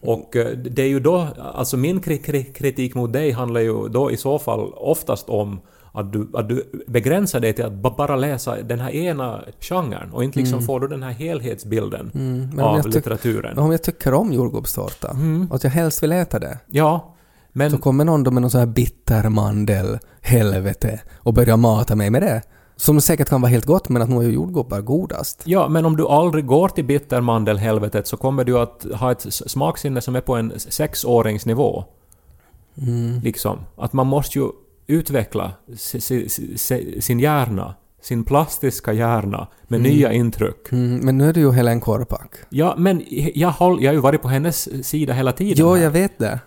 Och 0.00 0.36
eh, 0.36 0.56
det 0.58 0.82
är 0.82 0.88
ju 0.88 1.00
då, 1.00 1.28
alltså 1.54 1.76
min 1.76 2.00
kri- 2.00 2.18
kri- 2.22 2.52
kritik 2.54 2.94
mot 2.94 3.12
dig 3.12 3.30
handlar 3.30 3.60
ju 3.60 3.88
då 3.88 4.10
i 4.10 4.16
så 4.16 4.38
fall 4.38 4.72
oftast 4.74 5.28
om 5.28 5.60
att 5.92 6.12
du, 6.12 6.28
att 6.34 6.48
du 6.48 6.84
begränsar 6.86 7.40
dig 7.40 7.52
till 7.52 7.64
att 7.64 7.72
ba- 7.72 7.94
bara 7.96 8.16
läsa 8.16 8.62
den 8.62 8.80
här 8.80 8.90
ena 8.90 9.40
genren 9.60 10.12
och 10.12 10.24
inte 10.24 10.38
liksom 10.38 10.62
får 10.62 10.80
du 10.80 10.88
den 10.88 11.02
här 11.02 11.10
helhetsbilden 11.12 12.10
Mm. 12.14 12.50
Men 12.54 12.64
av 12.64 12.86
litteraturen. 12.88 13.58
om 13.58 13.70
jag 13.72 13.82
tycker 13.82 14.14
om 14.14 14.32
jordgubbstårta 14.32 15.10
Mm. 15.10 15.46
och 15.50 15.56
att 15.56 15.64
jag 15.64 15.70
helst 15.70 16.02
vill 16.02 16.12
äta 16.12 16.38
det, 16.38 16.58
Ja, 16.66 17.15
men... 17.56 17.70
så 17.70 17.78
kommer 17.78 18.04
någon 18.04 18.22
då 18.22 18.30
med 18.30 18.42
någon 18.42 18.50
sån 18.50 18.58
här 18.58 18.66
bittermandel, 18.66 19.98
helvete, 20.20 21.00
och 21.18 21.34
börjar 21.34 21.56
mata 21.56 21.96
mig 21.96 22.10
med 22.10 22.22
det. 22.22 22.42
Som 22.76 23.00
säkert 23.00 23.28
kan 23.28 23.40
vara 23.40 23.50
helt 23.50 23.64
gott, 23.64 23.88
men 23.88 24.02
att 24.02 24.08
nog 24.08 24.24
är 24.24 24.28
jordgubbar 24.28 24.80
godast. 24.80 25.42
Ja, 25.44 25.68
men 25.68 25.84
om 25.84 25.96
du 25.96 26.06
aldrig 26.06 26.46
går 26.46 26.68
till 26.68 26.84
bittermandelhelvetet 26.84 28.06
så 28.06 28.16
kommer 28.16 28.44
du 28.44 28.58
att 28.58 28.86
ha 28.94 29.12
ett 29.12 29.26
smaksinne 29.30 30.00
som 30.00 30.16
är 30.16 30.20
på 30.20 30.34
en 30.34 30.52
sexåringsnivå. 30.56 31.84
Mm. 32.78 33.20
Liksom. 33.20 33.58
Att 33.76 33.92
man 33.92 34.06
måste 34.06 34.38
ju 34.38 34.48
utveckla 34.86 35.52
si, 35.76 36.00
si, 36.00 36.28
si, 36.56 37.00
sin 37.02 37.20
hjärna, 37.20 37.74
sin 38.02 38.24
plastiska 38.24 38.92
hjärna 38.92 39.48
med 39.68 39.80
nya 39.80 40.12
intryck. 40.12 40.72
Mm, 40.72 40.96
men 40.96 41.18
nu 41.18 41.28
är 41.28 41.32
det 41.32 41.40
ju 41.40 41.52
Helen 41.52 41.80
Korpak. 41.80 42.36
Ja, 42.48 42.74
men 42.78 43.02
jag, 43.34 43.50
håll, 43.50 43.82
jag 43.82 43.88
har 43.90 43.94
ju 43.94 44.00
varit 44.00 44.22
på 44.22 44.28
hennes 44.28 44.86
sida 44.88 45.12
hela 45.12 45.32
tiden. 45.32 45.54
Jo, 45.58 45.74
här. 45.74 45.82
jag 45.82 45.90
vet 45.90 46.18
det. 46.18 46.40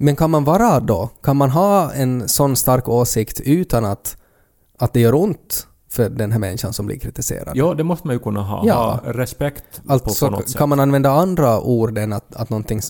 Men 0.00 0.16
kan 0.16 0.30
man 0.30 0.44
vara 0.44 0.80
då? 0.80 1.10
Kan 1.22 1.36
man 1.36 1.50
ha 1.50 1.92
en 1.92 2.28
sån 2.28 2.56
stark 2.56 2.88
åsikt 2.88 3.40
utan 3.40 3.84
att, 3.84 4.16
att 4.78 4.92
det 4.92 5.00
gör 5.00 5.14
ont 5.14 5.66
för 5.92 6.08
den 6.08 6.32
här 6.32 6.38
människan 6.38 6.72
som 6.72 6.86
blir 6.86 6.98
kritiserad. 6.98 7.56
Ja, 7.56 7.74
det 7.74 7.84
måste 7.84 8.06
man 8.06 8.16
ju 8.16 8.20
kunna 8.20 8.42
ha. 8.42 8.62
Ja. 8.66 9.00
Ha 9.04 9.12
respekt 9.12 9.82
på, 9.86 9.92
Alltså 9.92 10.26
på 10.26 10.36
något 10.36 10.48
sätt. 10.48 10.58
kan 10.58 10.68
man 10.68 10.80
använda 10.80 11.10
andra 11.10 11.60
ord 11.60 11.98
än 11.98 12.12
att, 12.12 12.36
att 12.36 12.50
någonting 12.50 12.80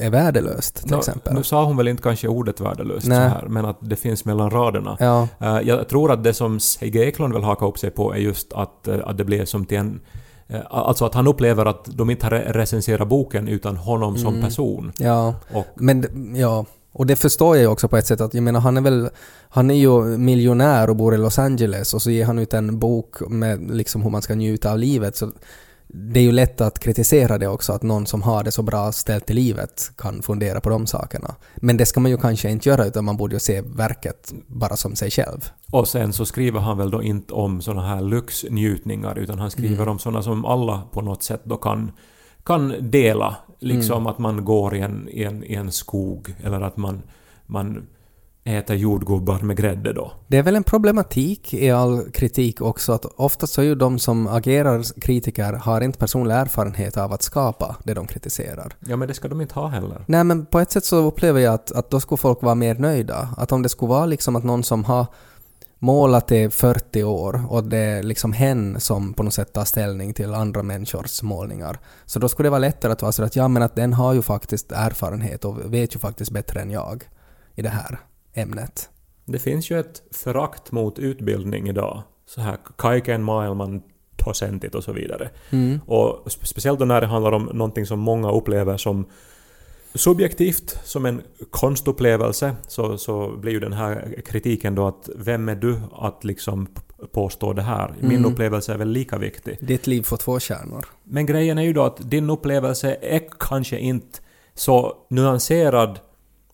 är 0.00 0.10
värdelöst 0.10 0.82
till 0.82 0.90
Nå, 0.90 0.98
exempel? 0.98 1.34
Nu 1.34 1.42
sa 1.42 1.64
hon 1.64 1.76
väl 1.76 1.88
inte 1.88 2.02
kanske 2.02 2.28
ordet 2.28 2.60
värdelöst 2.60 3.06
så 3.06 3.12
här, 3.12 3.46
men 3.48 3.64
att 3.64 3.78
det 3.80 3.96
finns 3.96 4.24
mellan 4.24 4.50
raderna. 4.50 4.96
Ja, 5.00 5.28
Eh, 5.40 5.60
jag 5.60 5.88
tror 5.88 6.12
att 6.12 6.24
det 6.24 6.34
som 6.34 6.60
Seige 6.60 7.04
Eklund 7.04 7.34
vill 7.34 7.42
haka 7.42 7.66
upp 7.66 7.78
sig 7.78 7.90
på 7.90 8.12
är 8.14 8.18
just 8.18 8.52
att, 8.52 8.88
eh, 8.88 8.98
att 9.04 9.16
det 9.18 9.24
blev 9.24 9.44
som 9.44 9.64
till 9.64 9.78
en... 9.78 10.00
eh, 10.50 10.60
Alltså 10.70 11.04
att 11.04 11.14
han 11.14 11.26
upplever 11.26 11.66
att 11.66 11.84
de 11.92 12.10
inte 12.10 12.26
har 12.26 12.30
re- 12.30 12.52
recenserat 12.52 13.08
boken 13.08 13.48
utan 13.48 13.76
honom 13.76 14.16
som 14.18 14.34
Mm. 14.34 14.44
person. 14.46 14.92
ja. 14.98 15.34
Och 15.52 15.66
Men 15.74 16.04
ja, 16.36 16.64
och 16.92 17.06
det 17.06 17.16
förstår 17.16 17.56
jag 17.56 17.62
ju 17.62 17.68
också 17.68 17.88
på 17.88 17.96
ett 17.96 18.06
sätt 18.06 18.20
att 18.20 18.34
jag 18.34 18.42
menar 18.42 18.60
han 18.60 18.76
är 18.76 18.80
väl, 18.80 19.08
han 19.48 19.70
är 19.70 19.74
ju 19.74 20.02
miljonär 20.18 20.90
och 20.90 20.96
bor 20.96 21.14
i 21.14 21.18
Los 21.18 21.38
Angeles 21.38 21.94
och 21.94 22.02
så 22.02 22.10
ger 22.10 22.24
han 22.24 22.38
ut 22.38 22.54
en 22.54 22.78
bok 22.78 23.16
med 23.28 23.70
liksom 23.76 24.02
hur 24.02 24.10
man 24.10 24.22
ska 24.22 24.34
njuta 24.34 24.72
av 24.72 24.78
livet 24.78 25.16
så 25.16 25.30
det 25.92 26.20
är 26.20 26.24
ju 26.24 26.32
lätt 26.32 26.60
att 26.60 26.78
kritisera 26.78 27.38
det 27.38 27.48
också 27.48 27.72
att 27.72 27.82
någon 27.82 28.06
som 28.06 28.22
har 28.22 28.44
det 28.44 28.50
så 28.50 28.62
bra 28.62 28.92
ställt 28.92 29.30
i 29.30 29.34
livet 29.34 29.90
kan 29.96 30.22
fundera 30.22 30.60
på 30.60 30.68
de 30.68 30.86
sakerna. 30.86 31.34
Men 31.56 31.76
det 31.76 31.86
ska 31.86 32.00
man 32.00 32.10
ju 32.10 32.16
kanske 32.16 32.50
inte 32.50 32.68
göra 32.68 32.86
utan 32.86 33.04
man 33.04 33.16
borde 33.16 33.36
ju 33.36 33.40
se 33.40 33.60
verket 33.60 34.32
bara 34.46 34.76
som 34.76 34.96
sig 34.96 35.10
själv. 35.10 35.50
Och 35.72 35.88
sen 35.88 36.12
så 36.12 36.26
skriver 36.26 36.60
han 36.60 36.78
väl 36.78 36.90
då 36.90 37.02
inte 37.02 37.34
om 37.34 37.60
såna 37.60 37.86
här 37.86 38.00
lyxnjutningar 38.00 39.18
utan 39.18 39.38
han 39.38 39.50
skriver 39.50 39.88
om 39.88 39.98
såna 39.98 40.22
som 40.22 40.44
alla 40.44 40.82
på 40.92 41.00
något 41.00 41.22
sätt 41.22 41.40
då 41.44 41.56
kan, 41.56 41.92
kan 42.44 42.74
dela. 42.80 43.36
Liksom 43.58 44.06
att 44.06 44.18
man 44.18 44.44
går 44.44 44.76
i 44.76 44.80
en, 44.80 45.08
i, 45.08 45.24
en, 45.24 45.44
i 45.44 45.54
en 45.54 45.72
skog 45.72 46.34
eller 46.44 46.60
att 46.60 46.76
man, 46.76 47.02
man 47.46 47.86
äter 48.44 48.76
jordgubbar 48.76 49.40
med 49.40 49.56
grädde 49.56 49.92
då. 49.92 50.12
Det 50.28 50.36
är 50.36 50.42
väl 50.42 50.56
en 50.56 50.62
problematik 50.62 51.54
i 51.54 51.70
all 51.70 52.10
kritik 52.10 52.60
också 52.60 52.92
att 52.92 53.04
oftast 53.04 53.52
så 53.52 53.60
är 53.60 53.64
ju 53.64 53.74
de 53.74 53.98
som 53.98 54.26
agerar 54.26 55.00
kritiker 55.00 55.52
har 55.52 55.80
inte 55.80 55.98
personlig 55.98 56.34
erfarenhet 56.34 56.96
av 56.96 57.12
att 57.12 57.22
skapa 57.22 57.76
det 57.84 57.94
de 57.94 58.06
kritiserar. 58.06 58.72
Ja 58.80 58.96
men 58.96 59.08
det 59.08 59.14
ska 59.14 59.28
de 59.28 59.40
inte 59.40 59.54
ha 59.54 59.66
heller. 59.68 60.04
Nej 60.06 60.24
men 60.24 60.46
på 60.46 60.60
ett 60.60 60.70
sätt 60.70 60.84
så 60.84 60.96
upplever 60.96 61.40
jag 61.40 61.54
att, 61.54 61.72
att 61.72 61.90
då 61.90 62.00
skulle 62.00 62.18
folk 62.18 62.42
vara 62.42 62.54
mer 62.54 62.74
nöjda. 62.74 63.28
Att 63.36 63.52
om 63.52 63.62
det 63.62 63.68
skulle 63.68 63.88
vara 63.88 64.06
liksom 64.06 64.36
att 64.36 64.44
någon 64.44 64.64
som 64.64 64.84
har 64.84 65.06
målat 65.78 66.32
i 66.32 66.50
40 66.50 67.04
år 67.04 67.44
och 67.48 67.64
det 67.64 67.78
är 67.78 68.02
liksom 68.02 68.32
hen 68.32 68.80
som 68.80 69.14
på 69.14 69.22
något 69.22 69.34
sätt 69.34 69.52
tar 69.52 69.64
ställning 69.64 70.14
till 70.14 70.34
andra 70.34 70.62
människors 70.62 71.22
målningar. 71.22 71.78
Så 72.06 72.18
då 72.18 72.28
skulle 72.28 72.46
det 72.46 72.50
vara 72.50 72.58
lättare 72.58 72.92
att 72.92 73.02
vara 73.02 73.12
så 73.12 73.22
att 73.22 73.36
ja 73.36 73.48
men 73.48 73.62
att 73.62 73.74
den 73.74 73.92
har 73.92 74.12
ju 74.12 74.22
faktiskt 74.22 74.72
erfarenhet 74.72 75.44
och 75.44 75.74
vet 75.74 75.94
ju 75.94 75.98
faktiskt 75.98 76.30
bättre 76.30 76.60
än 76.60 76.70
jag 76.70 77.04
i 77.54 77.62
det 77.62 77.68
här 77.68 78.00
ämnet. 78.34 78.88
Det 79.24 79.38
finns 79.38 79.70
ju 79.70 79.80
ett 79.80 80.02
förakt 80.12 80.72
mot 80.72 80.98
utbildning 80.98 81.68
idag. 81.68 82.02
Så 82.26 82.40
här 82.40 82.56
kaiken 82.76 83.22
maailman 83.22 83.82
docentit 84.24 84.74
och 84.74 84.84
så 84.84 84.92
vidare. 84.92 85.30
Mm. 85.50 85.80
Och 85.86 86.26
spe- 86.26 86.44
speciellt 86.44 86.78
då 86.78 86.84
när 86.84 87.00
det 87.00 87.06
handlar 87.06 87.32
om 87.32 87.42
någonting 87.44 87.86
som 87.86 87.98
många 87.98 88.32
upplever 88.32 88.76
som 88.76 89.06
subjektivt, 89.94 90.78
som 90.84 91.06
en 91.06 91.22
konstupplevelse, 91.50 92.56
så, 92.68 92.98
så 92.98 93.36
blir 93.36 93.52
ju 93.52 93.60
den 93.60 93.72
här 93.72 94.22
kritiken 94.26 94.74
då 94.74 94.86
att 94.86 95.08
vem 95.16 95.48
är 95.48 95.54
du 95.56 95.80
att 95.92 96.24
liksom 96.24 96.66
påstå 97.12 97.52
det 97.52 97.62
här? 97.62 97.94
Min 98.00 98.10
Mm. 98.18 98.32
upplevelse 98.32 98.74
är 98.74 98.78
väl 98.78 98.88
lika 98.88 99.18
viktig. 99.18 99.58
Ditt 99.60 99.86
liv 99.86 100.02
får 100.02 100.16
två 100.16 100.40
stjärnor. 100.40 100.86
Men 101.04 101.26
grejen 101.26 101.58
är 101.58 101.62
ju 101.62 101.72
då 101.72 101.82
att 101.82 102.10
din 102.10 102.30
upplevelse 102.30 102.96
är 103.02 103.22
kanske 103.38 103.78
inte 103.78 104.18
så 104.54 104.96
nyanserad 105.10 105.98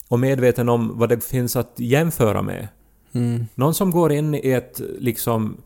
och 0.08 0.20
medveten 0.20 0.68
om 0.68 0.98
vad 0.98 1.08
det 1.08 1.24
finns 1.24 1.56
att 1.56 1.72
jämföra 1.76 2.42
med. 2.42 2.68
Mm. 3.12 3.46
Någon 3.54 3.74
som 3.74 3.90
går 3.90 4.12
in 4.12 4.34
i 4.34 4.50
ett 4.50 4.80
liksom 4.98 5.56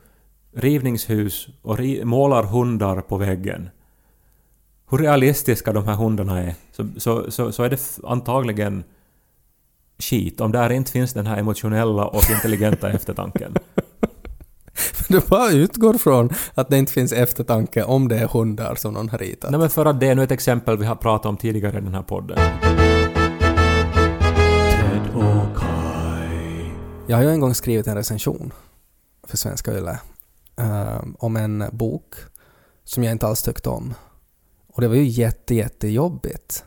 rivningshus 0.55 1.49
och 1.63 1.79
ri- 1.79 2.05
målar 2.05 2.43
hundar 2.43 3.01
på 3.01 3.17
väggen. 3.17 3.71
Hur 4.91 4.99
realistiska 4.99 5.73
de 5.73 5.85
här 5.85 5.95
hundarna 5.95 6.39
är, 6.43 6.55
så, 6.73 6.87
så, 6.97 7.31
så, 7.31 7.53
så 7.53 7.63
är 7.63 7.71
det 7.71 7.99
antagligen 8.05 8.85
skit 9.99 10.41
om 10.41 10.53
där 10.53 10.73
inte 10.73 10.93
finns 10.93 11.13
den 11.13 11.27
här 11.27 11.37
emotionella 11.37 12.07
och 12.07 12.31
intelligenta 12.31 12.91
eftertanken. 12.93 13.55
Du 15.09 15.21
bara 15.29 15.51
utgår 15.51 15.95
från 15.95 16.31
att 16.55 16.69
det 16.69 16.79
inte 16.79 16.93
finns 16.93 17.13
eftertanke 17.13 17.85
om 17.85 18.09
det 18.09 18.19
är 18.19 18.27
hundar 18.27 18.75
som 18.75 18.95
någon 18.95 19.09
har 19.09 19.19
ritat. 19.19 19.51
Nej 19.51 19.61
men 19.61 19.71
för 19.71 19.87
att 19.87 20.01
det 20.01 20.07
är 20.07 20.15
nu 20.15 20.23
ett 20.23 20.31
exempel 20.31 20.77
vi 20.79 20.87
har 20.87 20.97
pratat 20.97 21.27
om 21.27 21.37
tidigare 21.37 21.79
i 21.79 21.81
den 21.81 21.95
här 21.95 22.03
podden. 22.03 22.39
Jag 27.11 27.17
har 27.17 27.25
ju 27.25 27.31
en 27.31 27.41
gång 27.41 27.55
skrivit 27.55 27.87
en 27.87 27.95
recension 27.95 28.53
för 29.25 29.37
Svenska 29.37 29.79
Yle 29.79 29.99
eh, 30.57 31.05
om 31.19 31.37
en 31.37 31.65
bok 31.73 32.15
som 32.85 33.05
jag 33.05 33.13
inte 33.13 33.27
alls 33.27 33.43
tyckte 33.43 33.69
om. 33.69 33.95
Och 34.69 34.81
det 34.81 34.89
var 34.89 34.95
ju 34.95 35.05
jätte, 35.05 35.55
jättejobbigt. 35.55 36.65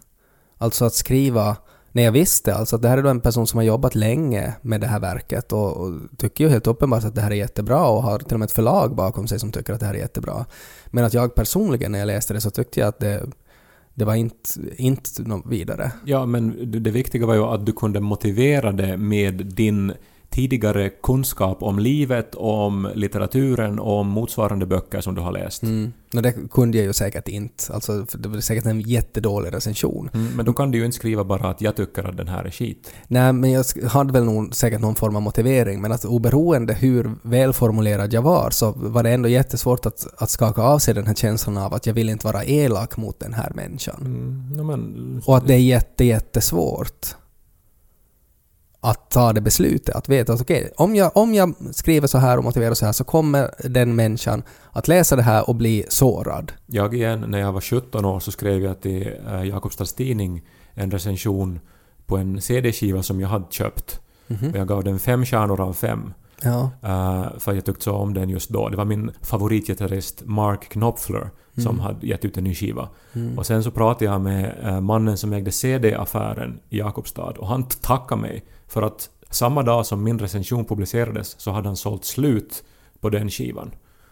Alltså 0.57 0.85
att 0.85 0.93
skriva 0.93 1.57
när 1.91 2.03
jag 2.03 2.11
visste 2.11 2.55
alltså 2.55 2.75
att 2.75 2.81
det 2.81 2.87
här 2.87 2.97
är 2.97 3.03
då 3.03 3.09
en 3.09 3.21
person 3.21 3.47
som 3.47 3.57
har 3.57 3.63
jobbat 3.63 3.95
länge 3.95 4.53
med 4.61 4.81
det 4.81 4.87
här 4.87 4.99
verket 4.99 5.51
och, 5.51 5.77
och 5.77 5.93
tycker 6.17 6.43
ju 6.43 6.49
helt 6.49 6.67
uppenbart 6.67 7.03
att 7.03 7.15
det 7.15 7.21
här 7.21 7.31
är 7.31 7.35
jättebra 7.35 7.87
och 7.87 8.03
har 8.03 8.19
till 8.19 8.33
och 8.33 8.39
med 8.39 8.45
ett 8.45 8.51
förlag 8.51 8.95
bakom 8.95 9.27
sig 9.27 9.39
som 9.39 9.51
tycker 9.51 9.73
att 9.73 9.79
det 9.79 9.85
här 9.85 9.93
är 9.93 9.99
jättebra. 9.99 10.45
Men 10.87 11.03
att 11.03 11.13
jag 11.13 11.35
personligen 11.35 11.91
när 11.91 11.99
jag 11.99 12.05
läste 12.05 12.33
det 12.33 12.41
så 12.41 12.49
tyckte 12.49 12.79
jag 12.79 12.89
att 12.89 12.99
det, 12.99 13.25
det 13.93 14.05
var 14.05 14.15
inte, 14.15 14.49
inte 14.75 15.21
något 15.21 15.45
vidare. 15.45 15.91
Ja, 16.05 16.25
men 16.25 16.71
det, 16.71 16.79
det 16.79 16.91
viktiga 16.91 17.25
var 17.25 17.33
ju 17.33 17.43
att 17.43 17.65
du 17.65 17.73
kunde 17.73 17.99
motivera 17.99 18.71
det 18.71 18.97
med 18.97 19.45
din 19.45 19.93
tidigare 20.33 20.89
kunskap 20.89 21.63
om 21.63 21.79
livet, 21.79 22.35
om 22.35 22.89
litteraturen 22.95 23.79
och 23.79 23.99
om 23.99 24.07
motsvarande 24.07 24.65
böcker 24.65 25.01
som 25.01 25.15
du 25.15 25.21
har 25.21 25.31
läst. 25.31 25.63
Mm. 25.63 25.93
Det 26.11 26.35
kunde 26.51 26.77
jag 26.77 26.87
ju 26.87 26.93
säkert 26.93 27.27
inte. 27.27 27.73
Alltså, 27.73 28.05
det 28.13 28.29
var 28.29 28.39
säkert 28.39 28.65
en 28.65 28.81
jättedålig 28.81 29.53
recension. 29.53 30.09
Mm, 30.13 30.31
men 30.35 30.45
då 30.45 30.53
kan 30.53 30.71
du 30.71 30.77
ju 30.77 30.85
inte 30.85 30.97
skriva 30.97 31.23
bara 31.23 31.49
att 31.49 31.61
jag 31.61 31.75
tycker 31.75 32.03
att 32.03 32.17
den 32.17 32.27
här 32.27 32.43
är 32.43 32.51
skit. 32.51 32.91
Nej, 33.07 33.33
men 33.33 33.51
jag 33.51 33.65
hade 33.87 34.13
väl 34.13 34.23
nog 34.23 34.55
säkert 34.55 34.81
någon 34.81 34.95
form 34.95 35.15
av 35.15 35.21
motivering, 35.21 35.81
men 35.81 35.91
att 35.91 36.05
oberoende 36.05 36.73
hur 36.73 37.11
välformulerad 37.21 38.13
jag 38.13 38.21
var 38.21 38.49
så 38.49 38.73
var 38.75 39.03
det 39.03 39.09
ändå 39.09 39.29
jättesvårt 39.29 39.85
att, 39.85 40.07
att 40.17 40.29
skaka 40.29 40.61
av 40.61 40.79
sig 40.79 40.93
den 40.93 41.07
här 41.07 41.15
känslan 41.15 41.57
av 41.57 41.73
att 41.73 41.85
jag 41.85 41.93
vill 41.93 42.09
inte 42.09 42.25
vara 42.25 42.43
elak 42.43 42.97
mot 42.97 43.19
den 43.19 43.33
här 43.33 43.51
människan. 43.55 44.01
Mm, 44.01 44.67
men, 44.67 45.21
Och 45.25 45.37
att 45.37 45.47
det 45.47 45.53
är 45.53 45.57
jätte, 45.57 46.05
jättesvårt 46.05 47.15
att 48.83 49.09
ta 49.09 49.33
det 49.33 49.41
beslutet, 49.41 49.95
att 49.95 50.09
veta 50.09 50.33
att 50.33 50.41
okej, 50.41 50.71
om, 50.77 50.95
jag, 50.95 51.17
om 51.17 51.33
jag 51.33 51.53
skriver 51.71 52.07
så 52.07 52.17
här 52.17 52.37
och 52.37 52.43
motiverar 52.43 52.73
så 52.73 52.85
här 52.85 52.93
så 52.93 53.03
kommer 53.03 53.49
den 53.69 53.95
människan 53.95 54.43
att 54.71 54.87
läsa 54.87 55.15
det 55.15 55.21
här 55.21 55.49
och 55.49 55.55
bli 55.55 55.85
sårad. 55.89 56.51
Jag 56.65 56.93
igen, 56.93 57.25
när 57.27 57.39
jag 57.39 57.51
var 57.51 57.61
17 57.61 58.05
år 58.05 58.19
så 58.19 58.31
skrev 58.31 58.63
jag 58.63 58.81
till 58.81 59.13
äh, 59.27 59.43
Jakobstads 59.43 59.93
Tidning 59.93 60.41
en 60.73 60.91
recension 60.91 61.59
på 62.05 62.17
en 62.17 62.41
CD-skiva 62.41 63.03
som 63.03 63.21
jag 63.21 63.27
hade 63.27 63.45
köpt. 63.49 63.99
Mhm. 64.27 64.49
Och 64.49 64.57
jag 64.57 64.67
gav 64.67 64.83
den 64.83 64.99
fem 64.99 65.25
stjärnor 65.25 65.61
av 65.61 65.73
fem. 65.73 66.13
Ja. 66.41 66.71
Uh, 66.83 67.39
för 67.39 67.53
jag 67.53 67.65
tyckte 67.65 67.83
så 67.83 67.93
om 67.93 68.13
den 68.13 68.29
just 68.29 68.49
då. 68.49 68.69
Det 68.69 68.77
var 68.77 68.85
min 68.85 69.11
favoritgitarrist 69.21 70.21
Mark 70.25 70.69
Knopfler 70.69 71.29
som 71.61 71.79
hade 71.79 72.07
gett 72.07 72.25
ut 72.25 72.37
en 72.37 72.43
ny 72.43 72.55
skiva. 72.55 72.89
Mm. 73.13 73.37
Och 73.37 73.45
sen 73.45 73.63
så 73.63 73.71
pratade 73.71 74.05
jag 74.05 74.21
med 74.21 74.55
eh, 74.63 74.81
mannen 74.81 75.17
som 75.17 75.33
ägde 75.33 75.51
CD-affären 75.51 76.59
i 76.69 76.77
Jakobstad 76.77 77.33
och 77.37 77.47
han 77.47 77.63
tackade 77.63 78.21
mig 78.21 78.43
för 78.73 78.81
att 78.81 79.09
samma 79.29 79.63
dag 79.63 79.85
som 79.85 80.03
min 80.03 80.19
recension 80.19 80.65
publicerades 80.65 81.35
så 81.39 81.51
hade 81.51 81.67
han 81.67 81.75
sålt 81.75 82.05
slut 82.05 82.63
på 82.99 83.09
den 83.09 83.29
skivan. 83.29 83.71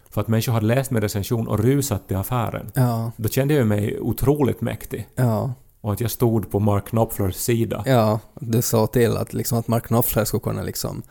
För 0.10 0.21
att 0.21 0.28
människor 0.28 0.54
hade 0.54 0.65
läst 0.65 0.91
min 0.91 1.02
recension 1.02 1.47
och 1.47 1.60
rusat 1.60 2.08
till 2.08 2.17
affären. 2.17 2.71
Ja. 2.74 3.12
Då 3.17 3.30
kände 3.30 3.54
jag 3.54 3.67
mig 3.67 4.00
otroligt 4.00 4.62
mäktig. 4.62 5.08
Ja. 5.15 5.54
Och 5.82 5.93
att 5.93 6.02
jag 6.02 6.12
stod 6.12 6.52
på 6.52 6.60
Mark 6.60 6.88
Knopflers 6.88 7.36
sida. 7.36 7.84
Ja, 7.86 8.19
du 8.39 8.62
sa 8.62 8.88
till 8.88 9.17
att, 9.17 9.34
liksom, 9.34 9.58
att 9.58 9.67
Mark 9.67 9.86
Knopfler 9.86 10.26
skulle 10.26 10.41
kunna 10.41 10.63
liksom 10.63 11.04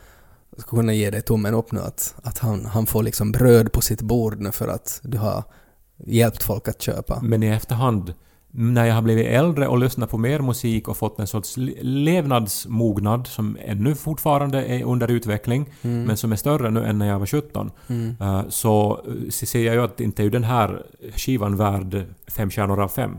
skulle 0.59 0.83
kunna 0.83 0.93
ge 0.93 1.11
dig 1.11 1.23
tummen 1.23 1.55
upp 1.55 1.73
nu 1.73 1.81
att, 1.81 2.15
att 2.23 2.39
han, 2.39 2.67
han 2.67 2.87
får 2.87 3.03
liksom 3.03 3.33
bröd 3.33 3.73
på 3.73 3.81
sitt 3.81 4.03
bord 4.03 4.41
nu 4.41 4.53
för 4.53 4.69
att 4.69 5.01
du 5.03 5.19
har 5.19 5.45
hjälpt 5.97 6.43
folk 6.43 6.69
att 6.69 6.83
köpa. 6.83 7.21
Men 7.23 7.43
i 7.43 7.47
efterhand, 7.47 8.15
när 8.53 8.85
jag 8.87 8.95
har 8.95 9.03
blivit 9.03 9.27
äldre 9.27 9.69
och 9.69 9.79
lyssnat 9.79 10.11
på 10.11 10.19
mer 10.19 10.41
musik 10.41 10.89
och 10.89 10.97
fått 10.97 11.19
en 11.21 11.27
sorts 11.27 11.57
le- 11.57 11.75
levnadsmognad 11.83 13.27
som 13.27 13.57
ännu 13.65 13.95
fortfarande 13.95 14.65
är 14.65 14.85
under 14.85 15.11
utveckling, 15.11 15.67
men 15.83 16.17
som 16.17 16.33
är 16.33 16.37
större 16.37 16.71
nu 16.71 16.85
än 16.85 16.99
när 16.99 17.09
jag 17.09 17.19
var 17.19 17.27
17, 17.27 17.71
Mm. 17.89 18.17
eh, 18.21 18.43
så 18.49 19.01
eh, 19.07 19.31
ser 19.31 19.65
jag 19.67 19.75
ju 19.75 19.83
att 19.85 20.01
inte 20.01 20.23
är 20.25 20.31
den 20.31 20.45
här 20.45 20.83
skivan 21.17 21.57
värd 21.57 22.05
fem 22.29 22.51
stjärnor 22.51 22.81
av 22.83 22.89
fem. 22.89 23.17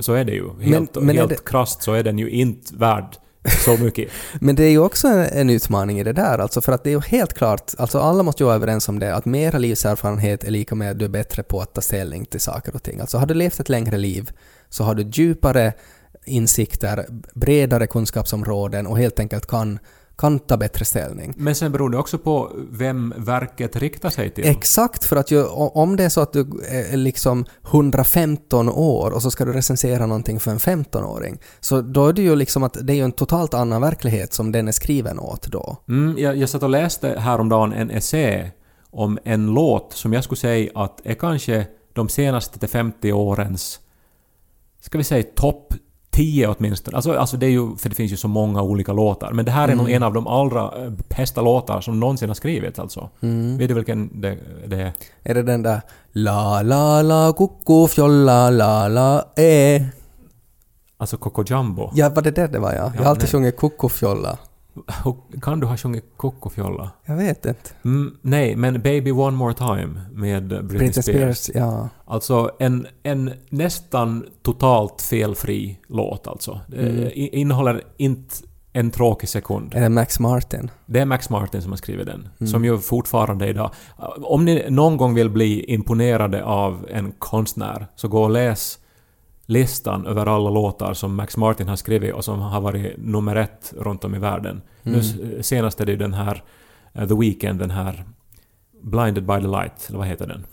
Så, 0.00 0.12
är 0.12 0.24
det 0.24 0.32
ju. 0.32 0.60
Helt, 0.60 0.94
men 0.94 1.10
är 1.10 1.14
helt 1.14 1.28
det- 1.30 1.44
krasst 1.44 1.82
så 1.82 1.92
är 1.92 2.02
den 2.04 2.18
ju 2.18 2.30
inte 2.30 2.74
värd 2.76 3.16
så 3.64 3.76
mycket. 3.76 4.08
Men 4.40 4.54
det 4.54 4.64
är 4.64 4.70
ju 4.70 4.78
också 4.78 5.08
en, 5.08 5.18
en 5.24 5.50
utmaning 5.50 5.98
i 6.00 6.04
det 6.04 6.12
där, 6.12 6.38
alltså 6.38 6.60
för 6.60 6.72
att 6.72 6.84
det 6.84 6.90
är 6.90 6.94
ju 6.94 7.00
helt 7.00 7.34
klart, 7.34 7.72
alltså 7.78 7.98
alla 7.98 8.22
måste 8.22 8.42
ju 8.42 8.44
vara 8.44 8.56
överens 8.56 8.88
om 8.88 8.98
det, 8.98 9.14
att 9.14 9.24
mera 9.24 9.58
livserfarenhet 9.58 10.44
är 10.44 10.50
lika 10.50 10.74
med 10.74 10.90
att 10.90 10.98
du 10.98 11.04
är 11.04 11.08
bättre 11.08 11.42
på 11.42 11.60
att 11.60 11.74
ta 11.74 11.80
ställning 11.80 12.24
till 12.24 12.40
saker 12.40 12.74
och 12.74 12.82
ting. 12.82 13.00
Alltså 13.00 13.18
har 13.18 13.26
du 13.26 13.34
levt 13.34 13.60
ett 13.60 13.68
längre 13.68 13.98
liv 13.98 14.30
så 14.70 14.84
har 14.84 14.94
du 14.94 15.02
djupare 15.02 15.72
insikter, 16.24 17.06
bredare 17.34 17.86
kunskapsområden 17.86 18.86
och 18.86 18.98
helt 18.98 19.20
enkelt 19.20 19.46
kan, 19.46 19.78
kan 20.16 20.38
ta 20.38 20.56
bättre 20.56 20.84
ställning. 20.84 21.34
Men 21.36 21.54
sen 21.54 21.72
beror 21.72 21.90
det 21.90 21.98
också 21.98 22.18
på 22.18 22.52
vem 22.70 23.14
verket 23.16 23.76
riktar 23.76 24.10
sig 24.10 24.30
till. 24.30 24.46
Exakt, 24.46 25.04
för 25.04 25.16
att 25.16 25.30
ju, 25.30 25.44
om 25.44 25.96
det 25.96 26.04
är 26.04 26.08
så 26.08 26.20
att 26.20 26.32
du 26.32 26.40
är 26.68 26.96
liksom 26.96 27.44
115 27.70 28.68
år 28.68 29.10
och 29.10 29.22
så 29.22 29.30
ska 29.30 29.44
du 29.44 29.52
recensera 29.52 30.06
någonting 30.06 30.40
för 30.40 30.50
en 30.50 30.58
15-åring, 30.58 31.38
så 31.60 31.80
då 31.80 32.08
är 32.08 32.12
det 32.12 32.22
ju 32.22 32.36
liksom 32.36 32.62
att 32.62 32.76
det 32.82 32.92
är 32.92 32.96
ju 32.96 33.04
en 33.04 33.12
totalt 33.12 33.54
annan 33.54 33.80
verklighet 33.80 34.32
som 34.32 34.52
den 34.52 34.68
är 34.68 34.72
skriven 34.72 35.18
åt 35.18 35.42
då. 35.46 35.76
Mm, 35.88 36.18
jag, 36.18 36.36
jag 36.36 36.48
satt 36.48 36.62
och 36.62 36.70
läste 36.70 37.20
häromdagen 37.20 37.72
en 37.72 37.90
essä 37.90 38.50
om 38.90 39.18
en 39.24 39.46
låt 39.46 39.92
som 39.92 40.12
jag 40.12 40.24
skulle 40.24 40.38
säga 40.38 40.70
att 40.74 41.00
är 41.04 41.14
kanske 41.14 41.66
de 41.92 42.08
senaste 42.08 42.58
till 42.58 42.68
50 42.68 43.12
årens, 43.12 43.80
ska 44.80 44.98
vi 44.98 45.04
säga 45.04 45.24
topp 45.34 45.74
10 46.10 46.46
åtminstone. 46.48 46.96
Alltså, 46.96 47.12
alltså 47.12 47.36
det 47.36 47.46
är 47.46 47.50
ju, 47.50 47.76
för 47.76 47.88
det 47.88 47.94
finns 47.94 48.12
ju 48.12 48.16
så 48.16 48.28
många 48.28 48.62
olika 48.62 48.92
låtar, 48.92 49.32
men 49.32 49.44
det 49.44 49.50
här 49.50 49.68
är 49.68 49.74
nog 49.74 49.90
en 49.90 50.02
av 50.02 50.12
de 50.12 50.26
allra 50.26 50.84
eh, 50.84 50.90
bästa 51.16 51.42
låtar 51.42 51.80
som 51.80 52.00
någonsin 52.00 52.28
har 52.28 52.34
skrivits 52.34 52.78
alltså. 52.78 53.10
Vet 53.58 53.68
du 53.68 53.74
vilken 53.74 54.20
det, 54.20 54.38
det 54.66 54.76
är? 54.76 54.92
Är 55.22 55.34
det 55.34 55.42
den 55.42 55.62
där 55.62 55.80
la 56.12 56.62
la 56.62 57.02
la 57.02 57.32
kucku 57.32 57.88
fjolla 57.88 58.50
la 58.50 58.88
la 58.88 59.24
e? 59.36 59.86
Alltså 60.96 61.16
Coco 61.16 61.44
Jumbo. 61.46 61.90
Ja, 61.94 62.08
var 62.08 62.22
det 62.22 62.30
det 62.30 62.46
det 62.46 62.58
var 62.58 62.72
ja? 62.72 62.92
Jag 62.96 63.02
har 63.02 63.10
alltid 63.10 63.22
nej. 63.22 63.30
sjungit 63.30 63.56
kucku 63.56 63.88
fjolla. 63.88 64.38
Kan 65.42 65.60
du 65.60 65.66
ha 65.66 65.76
sjungit 65.76 66.04
Coco-fjolla? 66.16 66.90
Jag 67.04 67.16
vet 67.16 67.46
inte. 67.46 67.70
Mm, 67.84 68.16
nej, 68.22 68.56
men 68.56 68.82
Baby 68.82 69.10
One 69.10 69.36
More 69.36 69.54
Time 69.54 70.00
med 70.12 70.48
Britney, 70.48 70.62
Britney 70.78 70.92
Spears. 70.92 71.38
Spears, 71.38 71.50
ja. 71.54 71.88
Alltså 72.06 72.50
en, 72.58 72.86
en 73.02 73.32
nästan 73.48 74.26
totalt 74.42 75.02
felfri 75.02 75.78
låt 75.88 76.26
alltså. 76.26 76.60
Det 76.68 76.76
Mm. 76.76 77.08
innehåller 77.14 77.82
inte 77.96 78.34
en 78.72 78.90
tråkig 78.90 79.28
sekund. 79.28 79.74
Är 79.74 79.80
det 79.80 79.88
Max 79.88 80.20
Martin? 80.20 80.70
Det 80.86 81.00
är 81.00 81.04
Max 81.04 81.30
Martin 81.30 81.62
som 81.62 81.72
har 81.72 81.76
skrivit 81.76 82.06
den. 82.06 82.28
Mm. 82.40 82.50
Som 82.52 82.64
ju 82.64 82.78
fortfarande 82.78 83.48
idag... 83.48 83.70
Om 84.22 84.44
ni 84.44 84.66
någon 84.70 84.96
gång 84.96 85.14
vill 85.14 85.30
bli 85.30 85.64
imponerade 85.64 86.44
av 86.44 86.86
en 86.90 87.12
konstnär, 87.18 87.86
så 87.96 88.08
gå 88.08 88.22
och 88.22 88.30
läs 88.30 88.78
listan 89.50 90.06
över 90.06 90.26
alla 90.26 90.50
låtar 90.50 90.94
som 90.94 91.14
Max 91.14 91.36
Martin 91.36 91.68
har 91.68 91.76
skrivit 91.76 92.14
och 92.14 92.24
som 92.24 92.40
har 92.40 92.60
varit 92.60 92.94
nummer 92.98 93.36
ett 93.36 93.72
runt 93.78 94.04
om 94.04 94.14
i 94.14 94.18
världen. 94.18 94.62
Nu 94.82 94.92
Mm. 94.92 95.00
s- 95.40 95.46
senast 95.46 95.80
är 95.80 95.86
det 95.86 95.92
ju 95.92 95.98
den 95.98 96.14
här 96.14 96.42
eh, 96.94 97.08
The 97.08 97.14
Weeknd, 97.14 97.58
den 97.58 97.70
här 97.70 98.04
Blinded 98.82 99.26
by 99.26 99.34
the 99.40 99.46
Light, 99.48 99.86
eller 99.88 99.98
vad 99.98 100.06
heter 100.06 100.26
den? 100.26 100.46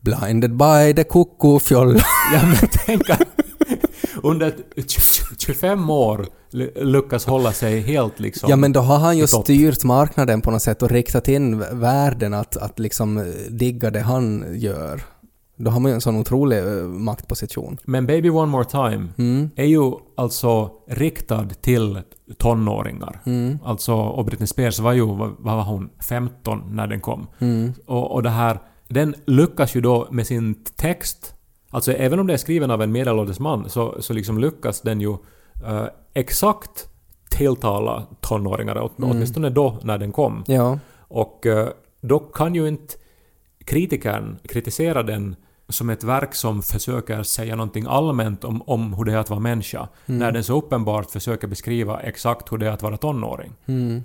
Blinded 0.00 0.56
by 0.56 0.94
the 0.96 1.04
kucku 1.04 1.58
fjolla. 1.58 2.00
Ja 2.34 2.40
men 2.46 2.68
tänk 2.86 3.10
att 3.10 3.22
under 4.22 4.52
tj- 4.76 5.34
25 5.38 5.90
år 5.90 6.26
ly- 6.50 6.84
lyckas 6.84 7.26
hålla 7.26 7.52
sig 7.52 7.80
helt 7.80 8.20
liksom... 8.20 8.50
Ja 8.50 8.56
men 8.56 8.72
då 8.72 8.80
har 8.80 8.98
han 8.98 9.18
ju 9.18 9.26
styrt 9.26 9.84
marknaden 9.84 10.40
på 10.40 10.50
något 10.50 10.62
sätt 10.62 10.82
och 10.82 10.90
riktat 10.90 11.28
in 11.28 11.64
världen 11.72 12.34
att, 12.34 12.56
att 12.56 12.78
liksom 12.78 13.18
eh, 13.18 13.24
digga 13.48 13.90
det 13.90 14.00
han 14.00 14.44
gör. 14.54 15.02
Då 15.56 15.70
har 15.70 15.80
man 15.80 15.90
ju 15.90 15.94
en 15.94 16.00
sån 16.00 16.16
otrolig 16.16 16.58
eh, 16.58 16.84
maktposition. 16.84 17.78
Men 17.84 18.06
Baby 18.06 18.30
One 18.30 18.46
More 18.52 18.64
Time 18.64 19.08
Mm. 19.18 19.50
är 19.56 19.64
ju 19.64 19.92
alltså 20.16 20.70
riktad 20.88 21.48
till 21.60 22.00
tonåringar. 22.38 23.20
Mm. 23.26 23.58
Alltså, 23.64 23.94
och 23.94 24.24
Britney 24.24 24.46
Spears 24.46 24.78
var 24.78 24.92
ju, 24.92 25.04
vad, 25.06 25.30
var 25.38 25.62
hon, 25.62 25.90
15 26.08 26.62
när 26.76 26.86
den 26.86 27.00
kom. 27.00 27.26
Mm. 27.38 27.72
Och, 27.86 28.10
och 28.12 28.22
det 28.22 28.30
här, 28.30 28.58
den 28.88 29.14
lyckas 29.26 29.76
ju 29.76 29.80
då 29.80 30.08
med 30.10 30.26
sin 30.26 30.54
text, 30.76 31.34
alltså 31.70 31.92
även 31.92 32.18
om 32.18 32.26
det 32.26 32.32
är 32.32 32.36
skriven 32.36 32.70
av 32.70 32.82
en 32.82 32.92
medelålders 32.92 33.38
man, 33.38 33.68
så, 33.70 33.96
så 34.00 34.12
liksom 34.12 34.38
lyckas 34.38 34.80
den 34.80 35.00
ju 35.00 35.12
eh, 35.66 35.84
exakt 36.14 36.88
tilltala 37.30 38.06
tonåringar, 38.20 38.78
åt, 38.82 38.98
Mm. 38.98 39.10
åtminstone 39.10 39.50
då 39.50 39.78
när 39.82 39.98
den 39.98 40.12
kom. 40.12 40.44
Ja. 40.46 40.78
Och 40.98 41.46
eh, 41.46 41.68
då 42.00 42.18
kan 42.18 42.54
ju 42.54 42.68
inte 42.68 42.94
kritikern 43.64 44.38
kritisera 44.48 45.02
den 45.02 45.36
som 45.68 45.90
ett 45.90 46.04
verk 46.04 46.34
som 46.34 46.62
försöker 46.62 47.22
säga 47.22 47.56
någonting 47.56 47.86
allmänt 47.88 48.44
om, 48.44 48.62
om 48.62 48.94
hur 48.94 49.04
det 49.04 49.12
är 49.12 49.16
att 49.16 49.30
vara 49.30 49.40
människa, 49.40 49.88
Mm. 50.06 50.18
när 50.18 50.32
den 50.32 50.44
så 50.44 50.58
uppenbart 50.58 51.10
försöker 51.10 51.46
beskriva 51.46 52.00
exakt 52.00 52.52
hur 52.52 52.58
det 52.58 52.66
är 52.66 52.70
att 52.70 52.82
vara 52.82 52.96
tonåring. 52.96 53.52
Mm. 53.66 54.04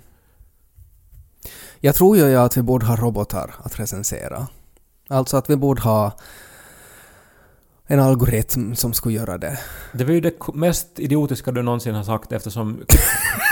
Jag 1.80 1.94
tror 1.94 2.16
ju 2.16 2.36
att 2.36 2.56
vi 2.56 2.62
borde 2.62 2.86
ha 2.86 2.96
robotar 2.96 3.54
att 3.62 3.80
recensera. 3.80 4.46
Alltså 5.08 5.36
att 5.36 5.50
vi 5.50 5.56
borde 5.56 5.82
ha 5.82 6.12
en 7.90 8.00
algoritm 8.00 8.74
som 8.74 8.92
skulle 8.92 9.14
göra 9.14 9.38
det. 9.38 9.58
Det 9.92 10.04
var 10.04 10.12
ju 10.12 10.20
det 10.20 10.32
mest 10.54 10.86
idiotiska 10.98 11.52
du 11.52 11.62
någonsin 11.62 11.94
har 11.94 12.02
sagt 12.04 12.32
eftersom 12.32 12.80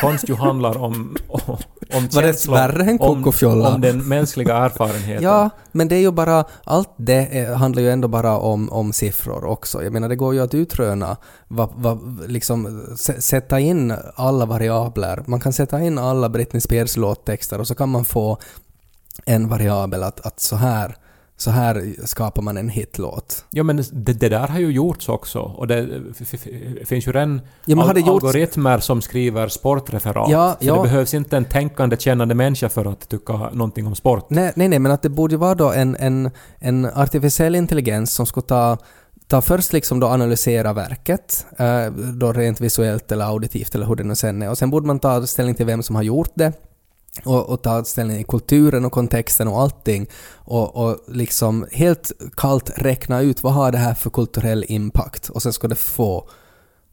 konst 0.01 0.29
ju 0.29 0.35
handlar 0.35 0.79
om, 0.79 1.17
om, 1.29 1.57
om 1.95 2.09
Var 2.13 2.23
det 2.23 2.47
värre 2.49 2.83
än 2.83 3.01
om, 3.01 3.23
kokofjolla? 3.23 3.75
om 3.75 3.81
den 3.81 4.09
mänskliga 4.09 4.57
erfarenheten. 4.57 5.25
Ja, 5.25 5.51
men 5.73 5.89
det 5.89 5.97
är 5.97 6.01
ju 6.01 6.11
bara, 6.11 6.45
allt 6.65 6.91
det 6.97 7.39
är, 7.39 7.55
handlar 7.55 7.83
ju 7.83 7.91
ändå 7.91 8.09
bara 8.09 8.39
om, 8.39 8.71
om 8.73 8.93
siffror 8.93 9.45
också. 9.45 9.83
Jag 9.83 9.93
menar 9.93 10.09
det 10.09 10.17
går 10.17 10.35
ju 10.35 10.41
att 10.41 10.55
utröna, 10.55 11.17
vad, 11.49 11.71
vad, 11.77 12.25
liksom 12.31 12.67
sä- 12.97 13.21
sätta 13.21 13.61
in 13.61 13.95
alla 14.15 14.47
variabler. 14.47 15.23
Man 15.27 15.41
kan 15.41 15.53
sätta 15.53 15.81
in 15.81 15.99
alla 15.99 16.29
Britney 16.29 16.61
Spears 16.61 16.97
låttexter 16.97 17.61
och 17.61 17.67
så 17.67 17.75
kan 17.75 17.89
man 17.89 18.05
få 18.05 18.39
en 19.25 19.49
variabel 19.49 20.03
att, 20.03 20.27
att 20.27 20.41
så 20.41 20.57
här 20.57 20.97
så 21.41 21.51
här 21.51 21.95
skapar 22.05 22.43
man 22.43 22.57
en 22.57 22.69
hitlåt. 22.69 23.45
Ja 23.51 23.63
men 23.63 23.77
det, 23.93 24.13
det 24.13 24.29
där 24.29 24.49
har 24.49 24.59
ju 24.59 24.71
gjorts 24.71 25.09
också 25.09 25.39
och 25.39 25.67
det 25.67 25.89
finns 26.87 27.07
ju 27.09 27.13
redan 27.13 27.41
Ja, 27.65 27.83
al- 27.91 27.97
gjorts- 27.97 28.09
algoritmer 28.11 28.79
som 28.79 29.03
skriver 29.03 29.49
sportreferat. 29.49 30.31
Ja, 30.31 30.57
för 30.61 30.67
ja. 30.67 30.75
det 30.77 30.83
behövs 30.83 31.15
inte 31.15 31.37
en 31.37 31.45
tänkande, 31.45 31.97
kännande 31.97 32.35
människa 32.35 32.69
för 32.69 32.85
att 32.93 33.09
tycka 33.09 33.33
någonting 33.33 33.87
om 33.87 33.95
sport. 33.95 34.31
Nej, 34.31 34.53
nej, 34.57 34.69
nej 34.69 34.79
men 34.79 34.93
att 34.93 35.03
det 35.03 35.09
borde 35.09 35.37
vara 35.37 35.55
då 35.55 35.73
en, 35.73 35.97
en, 35.97 36.31
en 36.59 36.85
artificiell 36.85 37.55
intelligens 37.55 38.13
som 38.13 38.27
skulle 38.27 38.47
ta 38.47 38.77
ta 39.27 39.41
först 39.43 39.73
liksom 39.73 40.01
då 40.01 40.07
analysera 40.07 40.73
verket, 40.73 41.47
eh, 41.59 41.87
då 41.93 42.33
rent 42.33 42.61
visuellt 42.61 43.13
eller 43.13 43.25
auditivt 43.25 43.75
eller 43.75 43.87
hur 43.87 43.95
det 43.97 44.05
nu 44.05 44.15
sen 44.15 44.43
är, 44.43 44.51
och 44.51 44.59
sen 44.59 44.71
borde 44.71 44.87
man 44.87 44.99
ta 44.99 45.27
ställning 45.27 45.55
till 45.55 45.67
vem 45.67 45.83
som 45.83 45.97
har 45.97 46.03
gjort 46.03 46.31
det 46.35 46.53
och, 47.25 47.49
och 47.49 47.63
ta 47.63 47.85
ställning 47.85 48.19
i 48.19 48.25
kulturen 48.25 48.85
och 48.85 48.93
kontexten 48.93 49.49
och 49.49 49.61
allting 49.61 50.07
och, 50.35 50.77
och 50.77 50.99
liksom 51.07 51.67
helt 51.73 52.13
kallt 52.37 52.71
räkna 52.77 53.21
ut 53.21 53.43
vad 53.43 53.53
har 53.53 53.73
det 53.73 53.79
här 53.79 53.95
för 53.95 54.11
kulturell 54.11 54.65
impact? 54.69 55.29
Och 55.29 55.43
sen 55.43 55.53
ska 55.53 55.69
det 55.69 55.75
få 55.75 56.29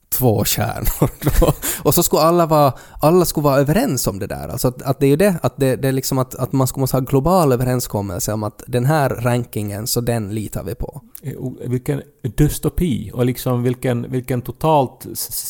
två 0.09 0.45
stjärnor 0.45 1.09
då. 1.39 1.53
Och 1.83 1.93
så 1.93 2.03
skulle 2.03 2.21
alla 2.21 2.45
vara, 2.45 2.73
alla 2.99 3.25
skulle 3.25 3.43
vara 3.43 3.59
överens 3.59 4.07
om 4.07 4.19
det 4.19 4.27
där. 4.27 4.47
Alltså 4.47 4.67
att, 4.67 4.81
att 4.81 4.99
det 4.99 5.05
är 5.05 5.09
ju 5.09 5.15
det, 5.15 5.35
att 5.41 5.57
det, 5.57 5.75
det 5.75 5.87
är 5.87 5.91
liksom 5.91 6.17
att, 6.17 6.35
att 6.35 6.51
man 6.51 6.67
skulle 6.67 6.81
måste 6.81 6.97
ha 6.97 7.01
global 7.01 7.51
överenskommelse 7.51 8.33
om 8.33 8.43
att 8.43 8.63
den 8.67 8.85
här 8.85 9.09
rankingen, 9.09 9.87
så 9.87 10.01
den 10.01 10.35
litar 10.35 10.63
vi 10.63 10.75
på. 10.75 11.01
Och 11.37 11.53
Vilken 11.65 12.01
dystopi 12.21 13.11
och 13.13 13.25
liksom 13.25 13.63
vilken, 13.63 14.11
vilken 14.11 14.41
totalt 14.41 15.05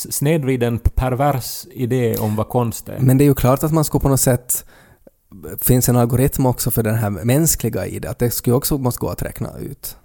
snedvriden 0.09 0.79
pervers 0.79 1.65
idé 1.71 2.17
om 2.17 2.35
vad 2.35 2.49
konst 2.49 2.89
är. 2.89 2.99
Men 2.99 3.17
det 3.17 3.23
är 3.23 3.25
ju 3.25 3.35
klart 3.35 3.63
att 3.63 3.71
man 3.71 3.83
skulle 3.83 4.01
på 4.01 4.09
något 4.09 4.21
sätt 4.21 4.65
finns 5.61 5.89
en 5.89 5.95
algoritm 5.95 6.45
också 6.45 6.71
för 6.71 6.83
den 6.83 6.95
här 6.95 7.09
mänskliga 7.09 7.85
i 7.85 7.99
det, 7.99 8.09
att 8.09 8.19
det 8.19 8.31
skulle 8.31 8.55
också 8.55 8.77
måste 8.77 8.99
gå 8.99 9.09
att 9.09 9.23
räkna 9.23 9.57
ut. 9.59 9.97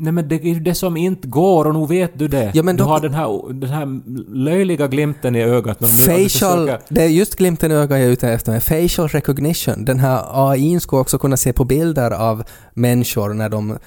Nej 0.00 0.12
men 0.12 0.28
det 0.28 0.34
är 0.34 0.40
ju 0.54 0.60
det 0.60 0.74
som 0.74 0.96
inte 0.96 1.28
går 1.28 1.64
och 1.64 1.74
nu 1.74 1.86
vet 1.86 2.18
du 2.18 2.28
det. 2.28 2.52
Ja, 2.54 2.62
men 2.62 2.76
du 2.76 2.82
då- 2.82 2.88
har 2.88 3.00
den 3.00 3.14
här, 3.14 3.52
den 3.52 3.70
här 3.70 4.00
löjliga 4.34 4.86
glimten 4.86 5.36
i 5.36 5.42
ögat. 5.42 5.78
Facial, 6.06 6.70
det 6.88 7.02
är 7.02 7.08
just 7.08 7.36
glimten 7.36 7.70
i 7.72 7.74
ögat 7.74 7.98
jag 7.98 8.06
är 8.08 8.12
ute 8.12 8.28
efter, 8.28 8.52
med 8.52 8.62
facial 8.62 9.08
recognition. 9.08 9.84
Den 9.84 9.98
här 9.98 10.50
AI 10.50 10.80
skulle 10.80 11.00
också 11.00 11.18
kunna 11.18 11.36
se 11.36 11.52
på 11.52 11.64
bilder 11.64 12.10
av 12.10 12.42
människor 12.74 13.34
när 13.34 13.48
de 13.48 13.78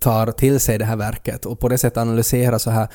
tar 0.00 0.32
till 0.32 0.60
sig 0.60 0.78
det 0.78 0.84
här 0.84 0.96
verket 0.96 1.46
och 1.46 1.58
på 1.58 1.68
det 1.68 1.78
sättet 1.78 1.96
analysera 1.98 2.58
så 2.58 2.70
här 2.70 2.88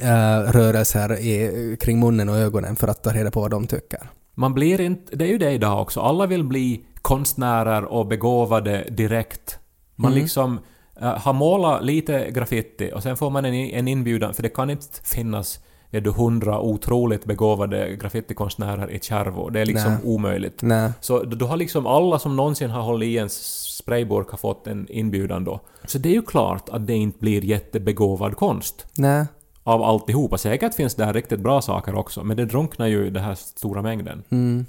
mikrorörelser 0.00 1.12
i, 1.20 1.76
kring 1.80 2.00
munnen 2.00 2.28
och 2.28 2.36
ögonen 2.36 2.76
för 2.76 2.88
att 2.88 3.02
ta 3.02 3.10
reda 3.10 3.30
på 3.30 3.40
vad 3.40 3.50
de 3.50 3.66
tycker. 3.66 4.00
Man 4.34 4.54
blir 4.54 4.80
inte... 4.80 5.16
Det 5.16 5.24
är 5.24 5.28
ju 5.28 5.38
det 5.38 5.50
idag 5.50 5.82
också. 5.82 6.00
Alla 6.00 6.26
vill 6.26 6.44
bli 6.44 6.84
konstnärer 7.02 7.84
och 7.84 8.06
begåvade 8.06 8.84
direkt. 8.90 9.58
Man 9.96 10.12
Mm. 10.12 10.22
liksom 10.22 10.58
har 11.02 11.32
målat 11.32 11.84
lite 11.84 12.30
graffiti 12.30 12.90
och 12.94 13.02
sen 13.02 13.16
får 13.16 13.30
man 13.30 13.44
en, 13.44 13.54
en 13.54 13.88
inbjudan, 13.88 14.34
för 14.34 14.42
det 14.42 14.48
kan 14.48 14.70
inte 14.70 14.86
finnas 15.04 15.60
är 15.94 16.00
du 16.00 16.10
hundra 16.10 16.60
otroligt 16.60 17.24
begåvade 17.24 17.96
graffitikonstnärer 17.96 18.90
i 18.90 19.00
Kärvo. 19.00 19.50
Det 19.50 19.60
är 19.60 19.66
liksom 19.66 19.92
Nej. 19.92 20.00
omöjligt. 20.04 20.62
Nej. 20.62 20.92
Så 21.00 21.22
då 21.22 21.46
har 21.46 21.56
liksom 21.56 21.86
alla 21.86 22.18
som 22.18 22.36
någonsin 22.36 22.70
har 22.70 22.82
hållit 22.82 23.06
i 23.06 23.18
en 23.18 23.28
sprayburk 23.30 24.28
har 24.28 24.38
fått 24.38 24.66
en 24.66 24.86
inbjudan 24.90 25.44
då. 25.44 25.60
Så 25.84 25.98
det 25.98 26.08
är 26.08 26.12
ju 26.12 26.22
klart 26.22 26.68
att 26.68 26.86
det 26.86 26.94
inte 26.94 27.18
blir 27.18 27.44
jättebegåvad 27.44 28.36
konst 28.36 28.86
Nej. 28.96 29.26
av 29.62 29.82
alltihopa. 29.82 30.38
Säkert 30.38 30.74
finns 30.74 30.94
det 30.94 31.04
här 31.04 31.12
riktigt 31.12 31.40
bra 31.40 31.62
saker 31.62 31.94
också, 31.94 32.24
men 32.24 32.36
det 32.36 32.44
drunknar 32.44 32.86
ju 32.86 33.06
i 33.06 33.10
den 33.10 33.24
här 33.24 33.34
stora 33.34 33.82
mängden. 33.82 34.22
Mm. 34.30 34.66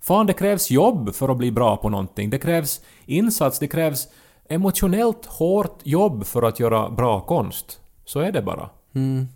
Fan, 0.00 0.26
det 0.26 0.32
krävs 0.32 0.70
jobb 0.70 1.14
för 1.14 1.28
att 1.28 1.36
bli 1.36 1.50
bra 1.50 1.76
på 1.76 1.88
någonting. 1.88 2.30
Det 2.30 2.38
krävs 2.38 2.80
insats, 3.06 3.58
det 3.58 3.68
krävs 3.68 4.08
emotionellt 4.48 5.26
hårt 5.26 5.78
jobb 5.82 6.26
för 6.26 6.42
att 6.42 6.60
göra 6.60 6.90
bra 6.90 7.20
konst. 7.20 7.80
Så 8.04 8.20
är 8.20 8.32
det 8.32 8.42
bara. 8.42 8.70
Mm. 8.94 9.26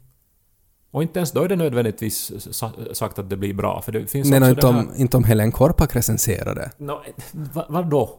Och 0.93 1.03
inte 1.03 1.19
ens 1.19 1.33
då 1.33 1.43
är 1.43 1.49
det 1.49 1.57
nödvändigtvis 1.57 2.33
sa- 2.55 2.73
sagt 2.93 3.19
att 3.19 3.31
det 3.31 3.37
blir 3.37 3.55
bra, 3.55 3.83
för 3.83 3.93
det 3.93 4.07
finns 4.07 4.31
Men 4.31 4.43
också 4.43 4.51
inte 4.51 4.67
om, 4.67 4.89
inte 4.97 5.17
om 5.17 5.25
Helen 5.25 5.53
Korpak. 5.53 5.93
Nå, 6.79 7.03
va, 7.33 7.67
vadå? 7.69 8.11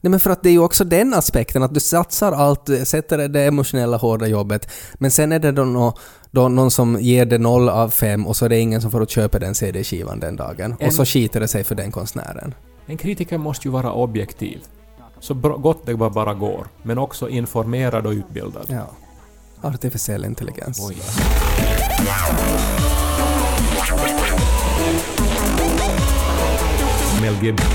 Nej 0.00 0.10
men 0.10 0.20
för 0.20 0.30
att 0.30 0.42
det 0.42 0.48
är 0.48 0.52
ju 0.52 0.58
också 0.58 0.84
den 0.84 1.14
aspekten 1.14 1.62
att 1.62 1.74
du 1.74 1.80
satsar 1.80 2.32
allt, 2.32 2.70
sätter 2.88 3.28
det 3.28 3.44
emotionella 3.44 3.96
hårda 3.96 4.26
jobbet, 4.26 4.70
men 4.94 5.10
sen 5.10 5.32
är 5.32 5.38
det 5.38 5.52
då, 5.52 5.64
nå, 5.64 5.94
då 6.30 6.48
någon 6.48 6.70
som 6.70 7.00
ger 7.00 7.26
det 7.26 7.38
noll 7.38 7.68
av 7.68 7.88
fem 7.90 8.26
och 8.26 8.36
så 8.36 8.44
är 8.44 8.48
det 8.48 8.58
ingen 8.60 8.82
som 8.82 8.90
får 8.90 9.02
att 9.02 9.10
köpa 9.10 9.38
den 9.38 9.54
CD-skivan 9.54 10.20
den 10.20 10.36
dagen. 10.36 10.76
En- 10.80 10.86
Och 10.86 10.94
så 10.94 11.04
skiter 11.04 11.40
det 11.40 11.48
sig 11.48 11.64
för 11.64 11.74
den 11.74 11.92
konstnären. 11.92 12.54
En 12.86 12.96
kritiker 12.96 13.38
måste 13.38 13.68
ju 13.68 13.72
vara 13.72 13.92
objektiv. 13.92 14.60
Så 15.24 15.34
gott 15.34 15.86
det 15.86 15.94
bara- 15.94 16.34
går. 16.34 16.66
Men 16.82 16.98
också 16.98 17.28
informerad 17.28 18.06
och 18.06 18.12
utbildad. 18.12 18.66
Ja. 18.68 18.86
Artificiell 19.68 20.24
intelligens. 20.24 20.80
Oj. 20.88 20.96
Mel 27.20 27.34
Gibson. 27.44 27.70